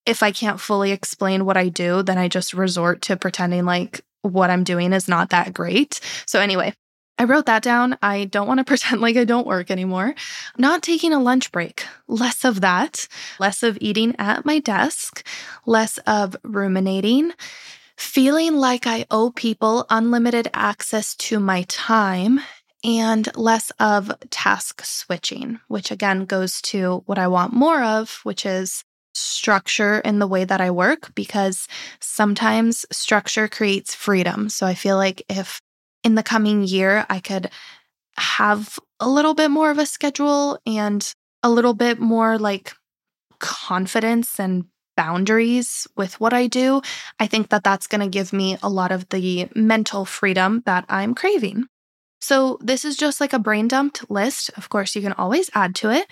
if 0.06 0.22
I 0.22 0.32
can't 0.32 0.60
fully 0.60 0.92
explain 0.92 1.44
what 1.44 1.56
I 1.56 1.68
do, 1.68 2.02
then 2.02 2.18
I 2.18 2.28
just 2.28 2.54
resort 2.54 3.02
to 3.02 3.16
pretending 3.16 3.64
like 3.64 4.00
what 4.22 4.50
I'm 4.50 4.64
doing 4.64 4.92
is 4.92 5.08
not 5.08 5.30
that 5.30 5.52
great. 5.52 6.00
So 6.26 6.40
anyway, 6.40 6.72
I 7.18 7.24
wrote 7.24 7.46
that 7.46 7.62
down. 7.62 7.98
I 8.00 8.24
don't 8.26 8.46
want 8.46 8.58
to 8.58 8.64
pretend 8.72 9.00
like 9.00 9.16
I 9.16 9.24
don't 9.24 9.46
work 9.46 9.70
anymore. 9.70 10.14
Not 10.56 10.82
taking 10.82 11.12
a 11.12 11.20
lunch 11.20 11.50
break, 11.50 11.84
less 12.06 12.44
of 12.44 12.60
that, 12.60 13.08
less 13.40 13.62
of 13.62 13.76
eating 13.80 14.14
at 14.18 14.44
my 14.44 14.58
desk, 14.60 15.26
less 15.66 15.98
of 15.98 16.36
ruminating, 16.44 17.32
feeling 17.96 18.56
like 18.56 18.86
I 18.86 19.06
owe 19.10 19.30
people 19.30 19.86
unlimited 19.90 20.48
access 20.54 21.14
to 21.16 21.40
my 21.40 21.62
time, 21.68 22.40
and 22.84 23.28
less 23.36 23.72
of 23.80 24.12
task 24.30 24.84
switching, 24.84 25.58
which 25.66 25.90
again 25.90 26.24
goes 26.24 26.62
to 26.62 27.02
what 27.06 27.18
I 27.18 27.26
want 27.26 27.52
more 27.52 27.82
of, 27.82 28.20
which 28.22 28.46
is 28.46 28.84
structure 29.14 29.98
in 29.98 30.20
the 30.20 30.28
way 30.28 30.44
that 30.44 30.60
I 30.60 30.70
work 30.70 31.12
because 31.16 31.66
sometimes 31.98 32.86
structure 32.92 33.48
creates 33.48 33.94
freedom. 33.94 34.48
So 34.48 34.64
I 34.64 34.74
feel 34.74 34.96
like 34.96 35.22
if 35.28 35.60
in 36.04 36.14
the 36.14 36.22
coming 36.22 36.62
year, 36.62 37.06
I 37.08 37.20
could 37.20 37.50
have 38.16 38.78
a 39.00 39.08
little 39.08 39.34
bit 39.34 39.50
more 39.50 39.70
of 39.70 39.78
a 39.78 39.86
schedule 39.86 40.58
and 40.66 41.12
a 41.42 41.50
little 41.50 41.74
bit 41.74 42.00
more 42.00 42.38
like 42.38 42.74
confidence 43.38 44.40
and 44.40 44.64
boundaries 44.96 45.86
with 45.96 46.20
what 46.20 46.32
I 46.32 46.48
do, 46.48 46.82
I 47.20 47.28
think 47.28 47.50
that 47.50 47.62
that's 47.62 47.86
going 47.86 48.00
to 48.00 48.08
give 48.08 48.32
me 48.32 48.58
a 48.64 48.68
lot 48.68 48.90
of 48.90 49.08
the 49.10 49.48
mental 49.54 50.04
freedom 50.04 50.64
that 50.66 50.84
I'm 50.88 51.14
craving. 51.14 51.66
So, 52.20 52.58
this 52.60 52.84
is 52.84 52.96
just 52.96 53.20
like 53.20 53.32
a 53.32 53.38
brain 53.38 53.68
dumped 53.68 54.10
list. 54.10 54.50
Of 54.56 54.68
course, 54.68 54.96
you 54.96 55.02
can 55.02 55.12
always 55.12 55.50
add 55.54 55.76
to 55.76 55.90
it. 55.90 56.08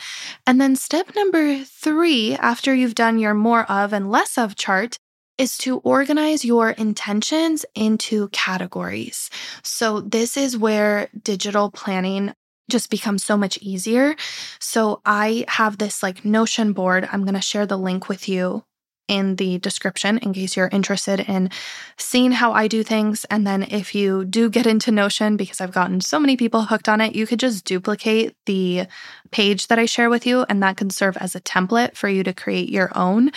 And 0.47 0.61
then, 0.61 0.77
step 0.77 1.17
number 1.17 1.65
three, 1.65 2.37
after 2.37 2.73
you've 2.73 2.95
done 2.95 3.19
your 3.19 3.35
more 3.35 3.69
of 3.69 3.93
and 3.93 4.09
less 4.09 4.39
of 4.39 4.55
chart, 4.55 4.99
is 5.39 5.59
to 5.59 5.79
organize 5.79 6.45
your 6.45 6.71
intentions 6.71 7.65
into 7.75 8.29
categories. 8.29 9.31
So, 9.63 10.01
this 10.01 10.37
is 10.37 10.57
where 10.57 11.09
digital 11.23 11.71
planning 11.71 12.33
just 12.69 12.91
becomes 12.91 13.25
so 13.25 13.37
much 13.37 13.59
easier. 13.59 14.17
So, 14.61 15.01
I 15.05 15.45
have 15.49 15.79
this 15.79 16.03
like 16.03 16.25
Notion 16.25 16.73
board. 16.73 17.09
I'm 17.11 17.23
going 17.23 17.35
to 17.35 17.41
share 17.41 17.67
the 17.67 17.79
link 17.79 18.09
with 18.09 18.29
you 18.29 18.65
in 19.09 19.37
the 19.37 19.59
description 19.59 20.19
in 20.19 20.33
case 20.33 20.57
you're 20.57 20.69
interested 20.69 21.21
in 21.21 21.51
seeing 21.97 22.33
how 22.33 22.53
I 22.53 22.69
do 22.69 22.83
things. 22.83 23.25
And 23.27 23.47
then 23.47 23.63
if 23.63 23.95
you 23.95 24.25
do 24.25 24.51
get 24.51 24.67
into 24.67 24.91
Notion, 24.91 25.37
because 25.37 25.61
I've 25.61 25.73
gotten 25.73 26.01
so 26.01 26.19
many 26.19 26.37
people 26.37 26.63
hooked 26.63 26.89
on 26.89 27.01
it, 27.01 27.15
you 27.15 27.27
could 27.27 27.39
just 27.39 27.65
duplicate 27.65 28.35
the 28.47 28.87
page 29.31 29.69
that 29.69 29.79
I 29.79 29.87
share 29.87 30.11
with 30.11 30.27
you, 30.27 30.45
and 30.49 30.63
that 30.63 30.77
can 30.77 30.91
serve 30.91 31.17
as 31.19 31.35
a 31.35 31.41
template 31.41 31.97
for 31.97 32.09
you 32.09 32.23
to 32.25 32.33
create 32.33 32.69
your 32.69 32.91
own 32.97 33.31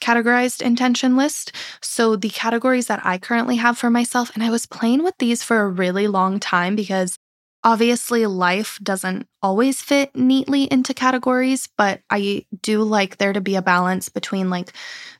categorized 0.00 0.62
intention 0.62 1.16
list. 1.16 1.52
So 1.80 2.16
the 2.16 2.30
categories 2.30 2.86
that 2.86 3.04
I 3.04 3.18
currently 3.18 3.56
have 3.56 3.78
for 3.78 3.90
myself, 3.90 4.30
and 4.34 4.42
I 4.42 4.50
was 4.50 4.66
playing 4.66 5.02
with 5.02 5.16
these 5.18 5.42
for 5.42 5.60
a 5.60 5.68
really 5.68 6.08
long 6.08 6.40
time 6.40 6.76
because 6.76 7.18
Obviously, 7.64 8.26
life 8.26 8.78
doesn't 8.82 9.28
always 9.40 9.80
fit 9.80 10.14
neatly 10.16 10.64
into 10.64 10.92
categories, 10.92 11.68
but 11.78 12.00
I 12.10 12.44
do 12.60 12.82
like 12.82 13.18
there 13.18 13.32
to 13.32 13.40
be 13.40 13.54
a 13.54 13.62
balance 13.62 14.08
between 14.08 14.50
like 14.50 14.72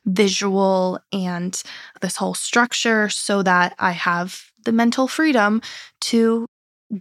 visual 0.05 0.99
and 1.13 1.61
this 2.01 2.17
whole 2.17 2.33
structure 2.33 3.07
so 3.07 3.43
that 3.43 3.75
I 3.79 3.91
have 3.91 4.41
the 4.65 4.73
mental 4.73 5.07
freedom 5.07 5.61
to 6.01 6.45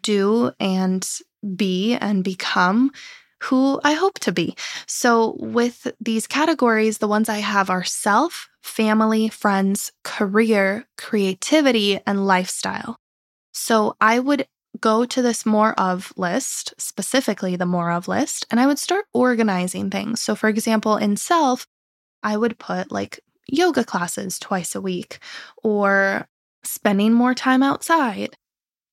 do 0.00 0.52
and 0.60 1.08
be 1.56 1.94
and 1.94 2.22
become 2.24 2.92
who 3.42 3.80
I 3.82 3.94
hope 3.94 4.20
to 4.20 4.32
be. 4.32 4.54
So, 4.86 5.36
with 5.40 5.88
these 6.00 6.28
categories, 6.28 6.98
the 6.98 7.08
ones 7.08 7.28
I 7.28 7.38
have 7.38 7.70
are 7.70 7.82
self, 7.82 8.48
family, 8.62 9.28
friends, 9.28 9.90
career, 10.04 10.86
creativity, 10.96 11.98
and 12.06 12.26
lifestyle. 12.26 12.96
So, 13.52 13.96
I 14.00 14.18
would 14.20 14.46
go 14.82 15.06
to 15.06 15.22
this 15.22 15.46
more 15.46 15.72
of 15.80 16.12
list, 16.18 16.74
specifically 16.76 17.56
the 17.56 17.64
more 17.64 17.90
of 17.90 18.08
list, 18.08 18.46
and 18.50 18.60
I 18.60 18.66
would 18.66 18.78
start 18.78 19.06
organizing 19.14 19.88
things. 19.88 20.20
So, 20.20 20.34
for 20.34 20.50
example, 20.50 20.98
in 20.98 21.16
self, 21.16 21.66
I 22.22 22.36
would 22.36 22.58
put 22.58 22.92
like 22.92 23.20
yoga 23.48 23.84
classes 23.84 24.38
twice 24.38 24.74
a 24.74 24.80
week 24.80 25.18
or 25.62 26.28
spending 26.64 27.14
more 27.14 27.34
time 27.34 27.62
outside. 27.62 28.36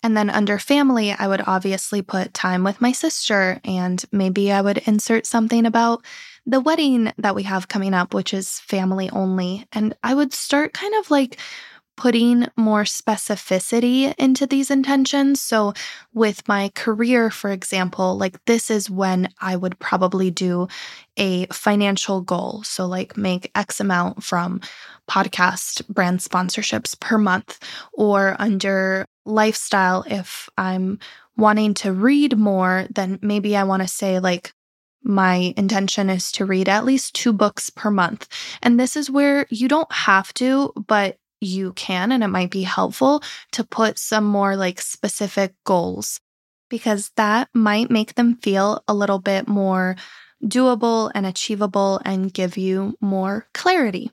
And 0.02 0.16
then 0.16 0.30
under 0.30 0.58
family, 0.58 1.12
I 1.12 1.28
would 1.28 1.44
obviously 1.46 2.02
put 2.02 2.34
time 2.34 2.64
with 2.64 2.80
my 2.80 2.94
sister, 2.94 3.60
and 3.66 4.04
maybe 4.14 4.50
I 4.50 4.62
would 4.62 4.78
insert 4.80 5.26
something 5.26 5.66
about 5.66 6.06
the 6.46 6.62
wedding 6.62 7.12
that 7.18 7.36
we 7.36 7.44
have 7.44 7.68
coming 7.68 7.94
up, 7.94 8.14
which 8.14 8.34
is 8.34 8.62
family 8.62 9.10
only. 9.10 9.68
And 9.74 9.94
I 10.02 10.14
would 10.14 10.34
start 10.34 10.74
kind 10.74 10.94
of 10.96 11.12
like 11.12 11.38
putting 12.00 12.48
more 12.56 12.84
specificity 12.84 14.14
into 14.18 14.48
these 14.48 14.72
intentions. 14.72 15.42
So, 15.42 15.74
with 16.14 16.48
my 16.48 16.72
career, 16.74 17.30
for 17.30 17.52
example, 17.52 18.18
like 18.18 18.44
this 18.46 18.72
is 18.72 18.90
when 18.90 19.28
I 19.42 19.58
would 19.58 19.78
probably 19.80 20.32
do 20.32 20.70
a 21.18 21.46
financial 21.48 22.22
goal. 22.22 22.64
So, 22.64 22.86
like 22.86 23.18
make 23.18 23.52
X 23.54 23.82
amount 23.82 24.24
from 24.24 24.62
podcast 25.10 25.86
brand 25.90 26.20
sponsorships 26.20 26.98
per 26.98 27.18
month, 27.18 27.60
or 27.92 28.38
under 28.40 29.06
lifestyle, 29.26 30.06
if 30.08 30.50
I'm 30.58 31.00
wanting 31.36 31.74
to 31.76 31.92
read 31.92 32.38
more, 32.38 32.88
then 32.96 33.20
maybe 33.22 33.58
I 33.58 33.66
want 33.66 33.82
to 33.82 33.90
say, 33.90 34.20
like, 34.20 34.54
my 35.04 35.54
intention 35.58 36.10
is 36.10 36.32
to 36.34 36.46
read 36.46 36.70
at 36.70 36.86
least 36.86 37.14
two 37.14 37.34
books 37.34 37.70
per 37.70 37.92
month. 37.92 38.28
And 38.62 38.80
this 38.80 38.96
is 38.96 39.12
where 39.12 39.46
you 39.50 39.68
don't 39.68 39.92
have 39.92 40.34
to, 40.36 40.74
but 40.88 41.18
you 41.42 41.74
can, 41.74 42.12
and 42.12 42.24
it 42.24 42.28
might 42.28 42.52
be 42.52 42.64
helpful 42.64 43.22
to 43.54 43.64
put 43.64 43.98
some 44.00 44.26
more 44.26 44.56
like 44.56 44.82
specific 44.82 45.54
goals 45.66 46.20
because 46.70 47.12
that 47.16 47.50
might 47.54 47.90
make 47.90 48.16
them 48.16 48.36
feel 48.38 48.84
a 48.88 48.94
little 48.94 49.20
bit 49.20 49.48
more 49.48 49.96
doable 50.44 51.12
and 51.14 51.26
achievable 51.26 52.00
and 52.06 52.34
give 52.34 52.58
you 52.58 52.96
more 53.02 53.46
clarity. 53.54 54.12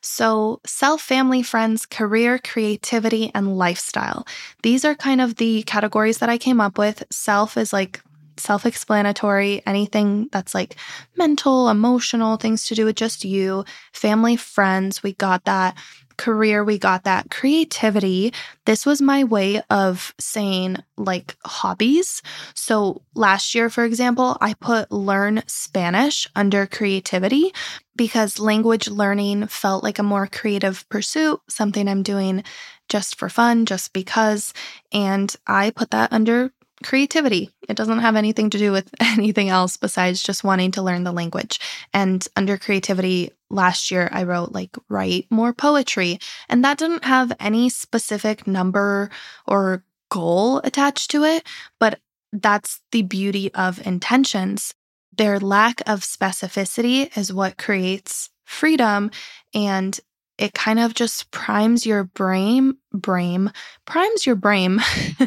So, 0.00 0.60
self, 0.64 1.02
family, 1.02 1.42
friends, 1.42 1.84
career, 1.84 2.38
creativity, 2.38 3.30
and 3.34 3.58
lifestyle. 3.58 4.26
These 4.62 4.84
are 4.84 4.94
kind 4.94 5.20
of 5.20 5.36
the 5.36 5.62
categories 5.64 6.18
that 6.18 6.30
I 6.30 6.38
came 6.38 6.60
up 6.60 6.78
with. 6.78 7.04
Self 7.10 7.56
is 7.56 7.72
like 7.72 8.00
self 8.38 8.64
explanatory, 8.64 9.62
anything 9.66 10.28
that's 10.32 10.54
like 10.54 10.76
mental, 11.16 11.68
emotional, 11.68 12.36
things 12.36 12.66
to 12.66 12.74
do 12.74 12.84
with 12.84 12.96
just 12.96 13.24
you, 13.24 13.64
family, 13.92 14.36
friends, 14.36 15.02
we 15.02 15.12
got 15.14 15.44
that 15.44 15.76
career, 16.16 16.64
we 16.64 16.78
got 16.78 17.04
that 17.04 17.30
creativity. 17.30 18.32
This 18.64 18.84
was 18.86 19.00
my 19.00 19.24
way 19.24 19.62
of 19.70 20.14
saying 20.18 20.78
like 20.96 21.36
hobbies. 21.44 22.22
So 22.54 23.02
last 23.14 23.54
year, 23.54 23.70
for 23.70 23.84
example, 23.84 24.36
I 24.40 24.54
put 24.54 24.90
learn 24.90 25.42
Spanish 25.46 26.28
under 26.34 26.66
creativity 26.66 27.52
because 27.94 28.38
language 28.38 28.88
learning 28.88 29.46
felt 29.46 29.82
like 29.82 29.98
a 29.98 30.02
more 30.02 30.26
creative 30.26 30.88
pursuit, 30.88 31.40
something 31.48 31.88
I'm 31.88 32.02
doing 32.02 32.44
just 32.88 33.18
for 33.18 33.28
fun, 33.28 33.66
just 33.66 33.92
because. 33.92 34.52
And 34.92 35.34
I 35.46 35.70
put 35.70 35.90
that 35.90 36.12
under 36.12 36.52
creativity. 36.86 37.50
It 37.68 37.76
doesn't 37.76 37.98
have 37.98 38.14
anything 38.14 38.48
to 38.50 38.58
do 38.58 38.70
with 38.70 38.88
anything 39.00 39.48
else 39.48 39.76
besides 39.76 40.22
just 40.22 40.44
wanting 40.44 40.70
to 40.72 40.82
learn 40.82 41.02
the 41.02 41.12
language. 41.12 41.58
And 41.92 42.26
under 42.36 42.56
creativity, 42.56 43.32
last 43.50 43.90
year 43.90 44.08
I 44.12 44.22
wrote 44.22 44.52
like 44.52 44.76
write 44.88 45.26
more 45.28 45.52
poetry. 45.52 46.20
And 46.48 46.64
that 46.64 46.78
didn't 46.78 47.04
have 47.04 47.32
any 47.40 47.68
specific 47.68 48.46
number 48.46 49.10
or 49.46 49.84
goal 50.10 50.58
attached 50.58 51.10
to 51.10 51.24
it, 51.24 51.44
but 51.80 51.98
that's 52.32 52.80
the 52.92 53.02
beauty 53.02 53.52
of 53.54 53.84
intentions. 53.84 54.72
Their 55.16 55.40
lack 55.40 55.80
of 55.88 56.00
specificity 56.00 57.16
is 57.16 57.32
what 57.32 57.58
creates 57.58 58.30
freedom 58.44 59.10
and 59.52 59.98
it 60.38 60.54
kind 60.54 60.78
of 60.78 60.94
just 60.94 61.30
primes 61.30 61.86
your 61.86 62.04
brain 62.04 62.76
brain 62.92 63.52
primes 63.84 64.26
your 64.26 64.36
brain 64.36 64.80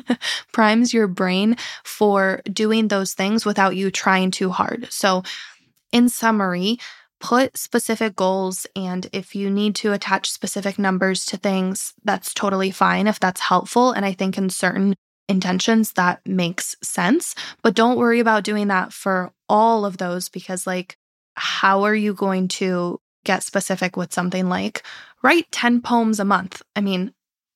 primes 0.54 0.94
your 0.94 1.08
brain 1.08 1.56
for 1.84 2.42
doing 2.52 2.88
those 2.88 3.14
things 3.14 3.46
without 3.46 3.76
you 3.76 3.92
trying 3.92 4.32
too 4.32 4.50
hard. 4.50 4.88
So 4.92 5.24
in 5.92 6.10
summary, 6.10 6.78
put 7.20 7.58
specific 7.58 8.16
goals 8.16 8.66
and 8.76 9.08
if 9.12 9.36
you 9.36 9.50
need 9.50 9.76
to 9.76 9.94
attach 9.94 10.32
specific 10.32 10.80
numbers 10.80 11.26
to 11.26 11.38
things, 11.38 11.94
that's 12.04 12.34
totally 12.34 12.72
fine 12.72 13.08
if 13.08 13.20
that's 13.20 13.42
helpful 13.42 13.92
and 13.92 14.06
I 14.06 14.14
think 14.14 14.38
in 14.38 14.50
certain 14.50 14.96
intentions 15.28 15.94
that 15.94 16.22
makes 16.26 16.76
sense, 16.82 17.36
but 17.62 17.76
don't 17.76 17.98
worry 17.98 18.20
about 18.20 18.44
doing 18.44 18.68
that 18.70 18.92
for 18.94 19.32
all 19.48 19.86
of 19.86 19.98
those 19.98 20.30
because 20.30 20.66
like 20.66 20.98
how 21.36 21.84
are 21.84 21.96
you 21.96 22.14
going 22.14 22.48
to 22.48 23.00
get 23.24 23.44
specific 23.44 23.98
with 23.98 24.14
something 24.14 24.50
like 24.50 24.84
write 25.24 25.52
10 25.52 25.82
poems 25.82 26.20
a 26.20 26.26
month. 26.26 26.62
I 26.76 26.82
mean, 26.82 27.14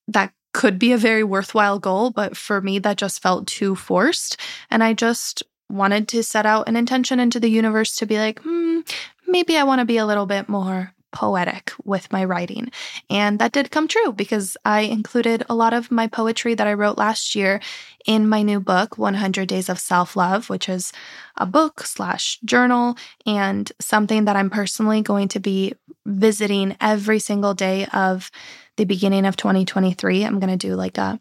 that 0.08 0.32
could 0.52 0.78
be 0.78 0.92
a 0.92 0.98
very 0.98 1.24
worthwhile 1.24 1.78
goal, 1.78 2.10
but 2.10 2.36
for 2.36 2.60
me, 2.60 2.78
that 2.78 2.96
just 2.96 3.22
felt 3.22 3.46
too 3.46 3.74
forced. 3.74 4.40
And 4.70 4.84
I 4.84 4.92
just 4.92 5.42
wanted 5.68 6.08
to 6.08 6.22
set 6.22 6.46
out 6.46 6.68
an 6.68 6.76
intention 6.76 7.18
into 7.18 7.40
the 7.40 7.50
universe 7.50 7.96
to 7.96 8.06
be 8.06 8.18
like, 8.18 8.40
hmm, 8.40 8.80
maybe 9.26 9.56
I 9.56 9.64
want 9.64 9.80
to 9.80 9.84
be 9.84 9.96
a 9.96 10.06
little 10.06 10.26
bit 10.26 10.48
more 10.48 10.93
poetic 11.14 11.72
with 11.84 12.12
my 12.12 12.24
writing. 12.24 12.70
And 13.08 13.38
that 13.38 13.52
did 13.52 13.70
come 13.70 13.88
true 13.88 14.12
because 14.12 14.56
I 14.64 14.80
included 14.80 15.44
a 15.48 15.54
lot 15.54 15.72
of 15.72 15.90
my 15.90 16.08
poetry 16.08 16.54
that 16.54 16.66
I 16.66 16.74
wrote 16.74 16.98
last 16.98 17.34
year 17.34 17.60
in 18.04 18.28
my 18.28 18.42
new 18.42 18.60
book, 18.60 18.98
100 18.98 19.48
Days 19.48 19.70
of 19.70 19.78
Self 19.78 20.16
Love, 20.16 20.50
which 20.50 20.68
is 20.68 20.92
a 21.38 21.46
book 21.46 21.82
slash 21.86 22.38
journal 22.44 22.96
and 23.24 23.72
something 23.80 24.26
that 24.26 24.36
I'm 24.36 24.50
personally 24.50 25.00
going 25.00 25.28
to 25.28 25.40
be 25.40 25.74
visiting 26.04 26.76
every 26.80 27.18
single 27.18 27.54
day 27.54 27.86
of 27.94 28.30
the 28.76 28.84
beginning 28.84 29.24
of 29.24 29.36
2023. 29.36 30.24
I'm 30.24 30.40
going 30.40 30.58
to 30.58 30.68
do 30.68 30.74
like 30.74 30.98
a 30.98 31.20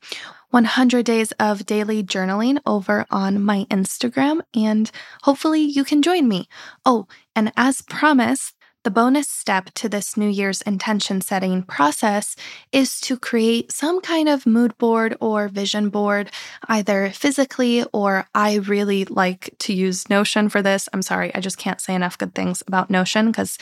100 0.49 1.05
days 1.05 1.31
of 1.33 1.65
daily 1.65 2.03
journaling 2.03 2.59
over 2.65 3.05
on 3.09 3.41
my 3.41 3.65
Instagram, 3.71 4.41
and 4.55 4.91
hopefully 5.23 5.61
you 5.61 5.83
can 5.83 6.01
join 6.01 6.27
me. 6.27 6.47
Oh, 6.85 7.07
and 7.35 7.51
as 7.55 7.81
promised, 7.81 8.55
the 8.83 8.91
bonus 8.91 9.29
step 9.29 9.69
to 9.75 9.87
this 9.87 10.17
New 10.17 10.27
Year's 10.27 10.61
intention 10.63 11.21
setting 11.21 11.63
process 11.63 12.35
is 12.71 12.99
to 13.01 13.17
create 13.17 13.71
some 13.71 14.01
kind 14.01 14.27
of 14.27 14.45
mood 14.45 14.77
board 14.77 15.15
or 15.21 15.47
vision 15.47 15.89
board, 15.89 16.29
either 16.67 17.09
physically 17.11 17.85
or 17.93 18.27
I 18.35 18.55
really 18.55 19.05
like 19.05 19.55
to 19.59 19.73
use 19.73 20.09
Notion 20.09 20.49
for 20.49 20.61
this. 20.61 20.89
I'm 20.91 21.01
sorry, 21.01 21.33
I 21.33 21.39
just 21.39 21.57
can't 21.57 21.79
say 21.81 21.95
enough 21.95 22.17
good 22.17 22.35
things 22.35 22.61
about 22.67 22.89
Notion 22.89 23.27
because 23.27 23.57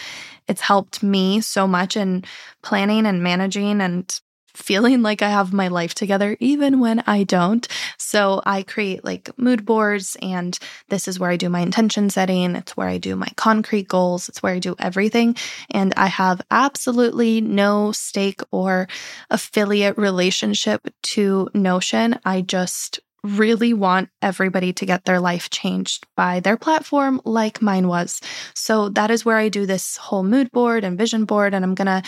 it's 0.48 0.62
helped 0.62 1.04
me 1.04 1.40
so 1.42 1.68
much 1.68 1.96
in 1.96 2.24
planning 2.64 3.06
and 3.06 3.22
managing 3.22 3.80
and 3.80 4.20
feeling 4.54 5.02
like 5.02 5.22
I 5.22 5.30
have 5.30 5.54
my 5.54 5.68
life 5.68 5.94
together, 5.94 6.38
even 6.40 6.80
when 6.80 7.04
I 7.08 7.24
don't. 7.24 7.68
So 7.98 8.42
I 8.46 8.64
create 8.64 9.04
like 9.04 9.30
mood 9.38 9.66
boards, 9.66 10.18
and 10.22 10.58
this 10.90 11.08
is 11.08 11.20
where 11.20 11.30
I 11.30 11.38
do 11.38 11.50
my 11.50 11.62
intention 11.62 12.10
setting. 12.10 12.56
It's 12.56 12.76
where 12.78 12.88
I 12.88 12.98
do 12.98 13.16
my 13.16 13.30
concrete 13.36 13.88
goals. 13.88 14.30
It's 14.30 14.44
where 14.44 14.54
I 14.54 14.60
do 14.60 14.76
everything. 14.80 15.36
And 15.70 15.94
I 15.96 16.08
have 16.08 16.42
absolutely 16.52 17.42
no 17.42 17.92
stake 17.92 18.42
or 18.52 18.88
affiliate 19.30 19.98
relationship 19.98 20.88
to 21.04 21.50
Notion. 21.54 22.20
I 22.26 22.42
just 22.42 23.00
really 23.24 23.74
want 23.74 24.10
everybody 24.22 24.74
to 24.74 24.86
get 24.86 25.06
their 25.06 25.20
life 25.20 25.50
changed 25.50 26.08
by 26.16 26.40
their 26.40 26.58
platform 26.58 27.22
like 27.24 27.62
mine 27.62 27.88
was. 27.88 28.20
So 28.56 28.90
that 28.90 29.12
is 29.12 29.24
where 29.24 29.38
I 29.38 29.50
do 29.50 29.66
this 29.66 29.98
whole 29.98 30.24
mood 30.24 30.52
board 30.52 30.84
and 30.84 30.98
vision 30.98 31.26
board. 31.26 31.54
And 31.54 31.64
I'm 31.64 31.76
going 31.76 31.86
to 31.86 32.02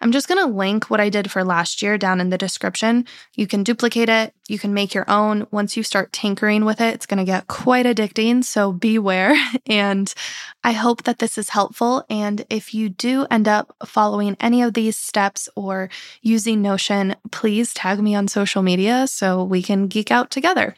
I'm 0.00 0.12
just 0.12 0.28
going 0.28 0.44
to 0.44 0.54
link 0.54 0.90
what 0.90 1.00
I 1.00 1.08
did 1.08 1.30
for 1.30 1.44
last 1.44 1.82
year 1.82 1.98
down 1.98 2.20
in 2.20 2.30
the 2.30 2.38
description. 2.38 3.06
You 3.34 3.46
can 3.46 3.62
duplicate 3.62 4.08
it, 4.08 4.34
you 4.48 4.58
can 4.58 4.74
make 4.74 4.94
your 4.94 5.08
own. 5.08 5.46
Once 5.50 5.76
you 5.76 5.82
start 5.82 6.12
tinkering 6.12 6.64
with 6.64 6.80
it, 6.80 6.94
it's 6.94 7.06
going 7.06 7.18
to 7.18 7.24
get 7.24 7.46
quite 7.46 7.86
addicting, 7.86 8.44
so 8.44 8.72
beware. 8.72 9.36
And 9.68 10.12
I 10.62 10.72
hope 10.72 11.02
that 11.04 11.18
this 11.18 11.36
is 11.36 11.50
helpful. 11.50 12.04
And 12.08 12.44
if 12.48 12.72
you 12.72 12.88
do 12.88 13.26
end 13.30 13.48
up 13.48 13.74
following 13.84 14.36
any 14.38 14.62
of 14.62 14.74
these 14.74 14.96
steps 14.96 15.48
or 15.56 15.90
using 16.22 16.62
Notion, 16.62 17.16
please 17.32 17.74
tag 17.74 18.00
me 18.00 18.14
on 18.14 18.28
social 18.28 18.62
media 18.62 19.06
so 19.06 19.42
we 19.42 19.62
can 19.62 19.88
geek 19.88 20.10
out 20.10 20.30
together. 20.30 20.76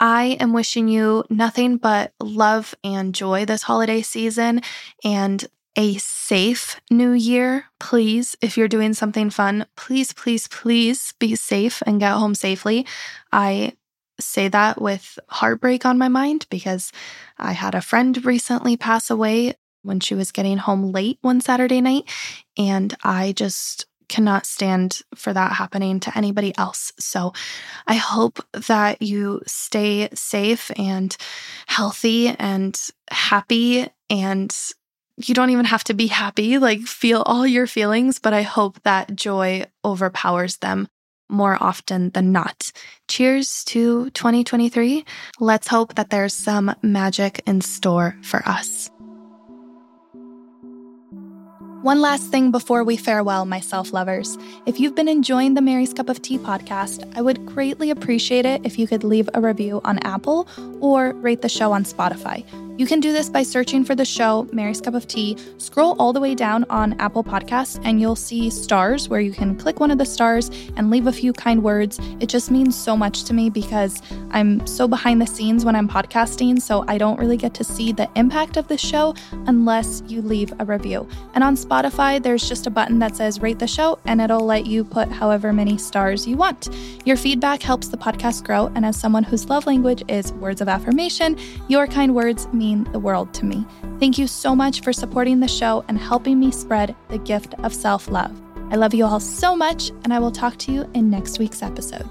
I 0.00 0.36
am 0.40 0.52
wishing 0.52 0.88
you 0.88 1.24
nothing 1.28 1.76
but 1.76 2.12
love 2.20 2.74
and 2.84 3.14
joy 3.14 3.44
this 3.44 3.62
holiday 3.62 4.02
season. 4.02 4.62
And 5.04 5.44
a 5.78 5.96
safe 5.98 6.80
new 6.90 7.12
year. 7.12 7.66
Please, 7.78 8.36
if 8.42 8.58
you're 8.58 8.66
doing 8.66 8.92
something 8.94 9.30
fun, 9.30 9.64
please, 9.76 10.12
please, 10.12 10.48
please 10.48 11.14
be 11.20 11.36
safe 11.36 11.82
and 11.86 12.00
get 12.00 12.14
home 12.14 12.34
safely. 12.34 12.84
I 13.32 13.74
say 14.18 14.48
that 14.48 14.82
with 14.82 15.20
heartbreak 15.28 15.86
on 15.86 15.96
my 15.96 16.08
mind 16.08 16.46
because 16.50 16.90
I 17.38 17.52
had 17.52 17.76
a 17.76 17.80
friend 17.80 18.24
recently 18.24 18.76
pass 18.76 19.08
away 19.08 19.54
when 19.82 20.00
she 20.00 20.16
was 20.16 20.32
getting 20.32 20.58
home 20.58 20.90
late 20.90 21.18
one 21.20 21.40
Saturday 21.40 21.80
night. 21.80 22.10
And 22.58 22.96
I 23.04 23.30
just 23.30 23.86
cannot 24.08 24.46
stand 24.46 25.02
for 25.14 25.32
that 25.32 25.52
happening 25.52 26.00
to 26.00 26.18
anybody 26.18 26.52
else. 26.58 26.92
So 26.98 27.32
I 27.86 27.94
hope 27.94 28.44
that 28.66 29.00
you 29.00 29.42
stay 29.46 30.08
safe 30.12 30.72
and 30.76 31.16
healthy 31.68 32.28
and 32.30 32.76
happy 33.10 33.86
and 34.10 34.52
you 35.26 35.34
don't 35.34 35.50
even 35.50 35.64
have 35.64 35.84
to 35.84 35.94
be 35.94 36.06
happy, 36.06 36.58
like 36.58 36.80
feel 36.82 37.22
all 37.22 37.46
your 37.46 37.66
feelings, 37.66 38.18
but 38.18 38.32
I 38.32 38.42
hope 38.42 38.80
that 38.84 39.14
joy 39.16 39.66
overpowers 39.84 40.58
them 40.58 40.88
more 41.28 41.56
often 41.60 42.10
than 42.10 42.32
not. 42.32 42.72
Cheers 43.08 43.64
to 43.64 44.10
2023. 44.10 45.04
Let's 45.40 45.68
hope 45.68 45.96
that 45.96 46.10
there's 46.10 46.34
some 46.34 46.74
magic 46.82 47.42
in 47.46 47.60
store 47.60 48.16
for 48.22 48.42
us. 48.48 48.90
One 51.82 52.00
last 52.00 52.30
thing 52.30 52.50
before 52.50 52.82
we 52.82 52.96
farewell, 52.96 53.44
my 53.44 53.60
self 53.60 53.92
lovers. 53.92 54.36
If 54.66 54.80
you've 54.80 54.96
been 54.96 55.08
enjoying 55.08 55.54
the 55.54 55.60
Mary's 55.60 55.94
Cup 55.94 56.08
of 56.08 56.20
Tea 56.22 56.38
podcast, 56.38 57.10
I 57.16 57.22
would 57.22 57.46
greatly 57.46 57.90
appreciate 57.90 58.46
it 58.46 58.62
if 58.64 58.78
you 58.78 58.88
could 58.88 59.04
leave 59.04 59.28
a 59.34 59.40
review 59.40 59.80
on 59.84 59.98
Apple 60.00 60.48
or 60.80 61.12
rate 61.14 61.42
the 61.42 61.48
show 61.48 61.72
on 61.72 61.84
Spotify. 61.84 62.44
You 62.78 62.86
can 62.86 63.00
do 63.00 63.12
this 63.12 63.28
by 63.28 63.42
searching 63.42 63.82
for 63.82 63.96
the 63.96 64.04
show 64.04 64.46
Mary's 64.52 64.80
Cup 64.80 64.94
of 64.94 65.08
Tea. 65.08 65.36
Scroll 65.56 65.96
all 65.98 66.12
the 66.12 66.20
way 66.20 66.36
down 66.36 66.64
on 66.70 66.92
Apple 67.00 67.24
Podcasts 67.24 67.80
and 67.82 68.00
you'll 68.00 68.14
see 68.14 68.50
stars 68.50 69.08
where 69.08 69.20
you 69.20 69.32
can 69.32 69.56
click 69.56 69.80
one 69.80 69.90
of 69.90 69.98
the 69.98 70.06
stars 70.06 70.48
and 70.76 70.88
leave 70.88 71.08
a 71.08 71.12
few 71.12 71.32
kind 71.32 71.64
words. 71.64 71.98
It 72.20 72.28
just 72.28 72.52
means 72.52 72.80
so 72.80 72.96
much 72.96 73.24
to 73.24 73.34
me 73.34 73.50
because 73.50 74.00
I'm 74.30 74.64
so 74.64 74.86
behind 74.86 75.20
the 75.20 75.26
scenes 75.26 75.64
when 75.64 75.74
I'm 75.74 75.88
podcasting, 75.88 76.62
so 76.62 76.84
I 76.86 76.98
don't 76.98 77.18
really 77.18 77.36
get 77.36 77.52
to 77.54 77.64
see 77.64 77.90
the 77.90 78.08
impact 78.14 78.56
of 78.56 78.68
the 78.68 78.78
show 78.78 79.16
unless 79.48 80.04
you 80.06 80.22
leave 80.22 80.52
a 80.60 80.64
review. 80.64 81.08
And 81.34 81.42
on 81.42 81.56
Spotify, 81.56 82.22
there's 82.22 82.48
just 82.48 82.68
a 82.68 82.70
button 82.70 83.00
that 83.00 83.16
says 83.16 83.40
rate 83.40 83.58
the 83.58 83.66
show 83.66 83.98
and 84.04 84.20
it'll 84.20 84.46
let 84.46 84.66
you 84.66 84.84
put 84.84 85.08
however 85.10 85.52
many 85.52 85.78
stars 85.78 86.28
you 86.28 86.36
want. 86.36 86.68
Your 87.04 87.16
feedback 87.16 87.60
helps 87.60 87.88
the 87.88 87.96
podcast 87.96 88.44
grow, 88.44 88.66
and 88.76 88.86
as 88.86 88.96
someone 88.96 89.24
whose 89.24 89.48
love 89.48 89.66
language 89.66 90.04
is 90.06 90.32
words 90.34 90.60
of 90.60 90.68
affirmation, 90.68 91.36
your 91.66 91.88
kind 91.88 92.14
words 92.14 92.46
mean 92.52 92.67
mean 92.68 92.84
the 92.92 92.98
world 92.98 93.32
to 93.34 93.44
me. 93.44 93.66
Thank 93.98 94.18
you 94.18 94.26
so 94.26 94.54
much 94.54 94.82
for 94.82 94.92
supporting 94.92 95.40
the 95.40 95.48
show 95.48 95.84
and 95.88 95.98
helping 95.98 96.38
me 96.38 96.50
spread 96.50 96.94
the 97.08 97.18
gift 97.18 97.54
of 97.62 97.72
self 97.74 98.08
love. 98.08 98.34
I 98.70 98.76
love 98.76 98.94
you 98.94 99.04
all 99.06 99.20
so 99.20 99.56
much, 99.56 99.90
and 100.04 100.12
I 100.12 100.18
will 100.18 100.32
talk 100.32 100.56
to 100.58 100.72
you 100.72 100.90
in 100.94 101.10
next 101.10 101.38
week's 101.38 101.62
episode. 101.62 102.08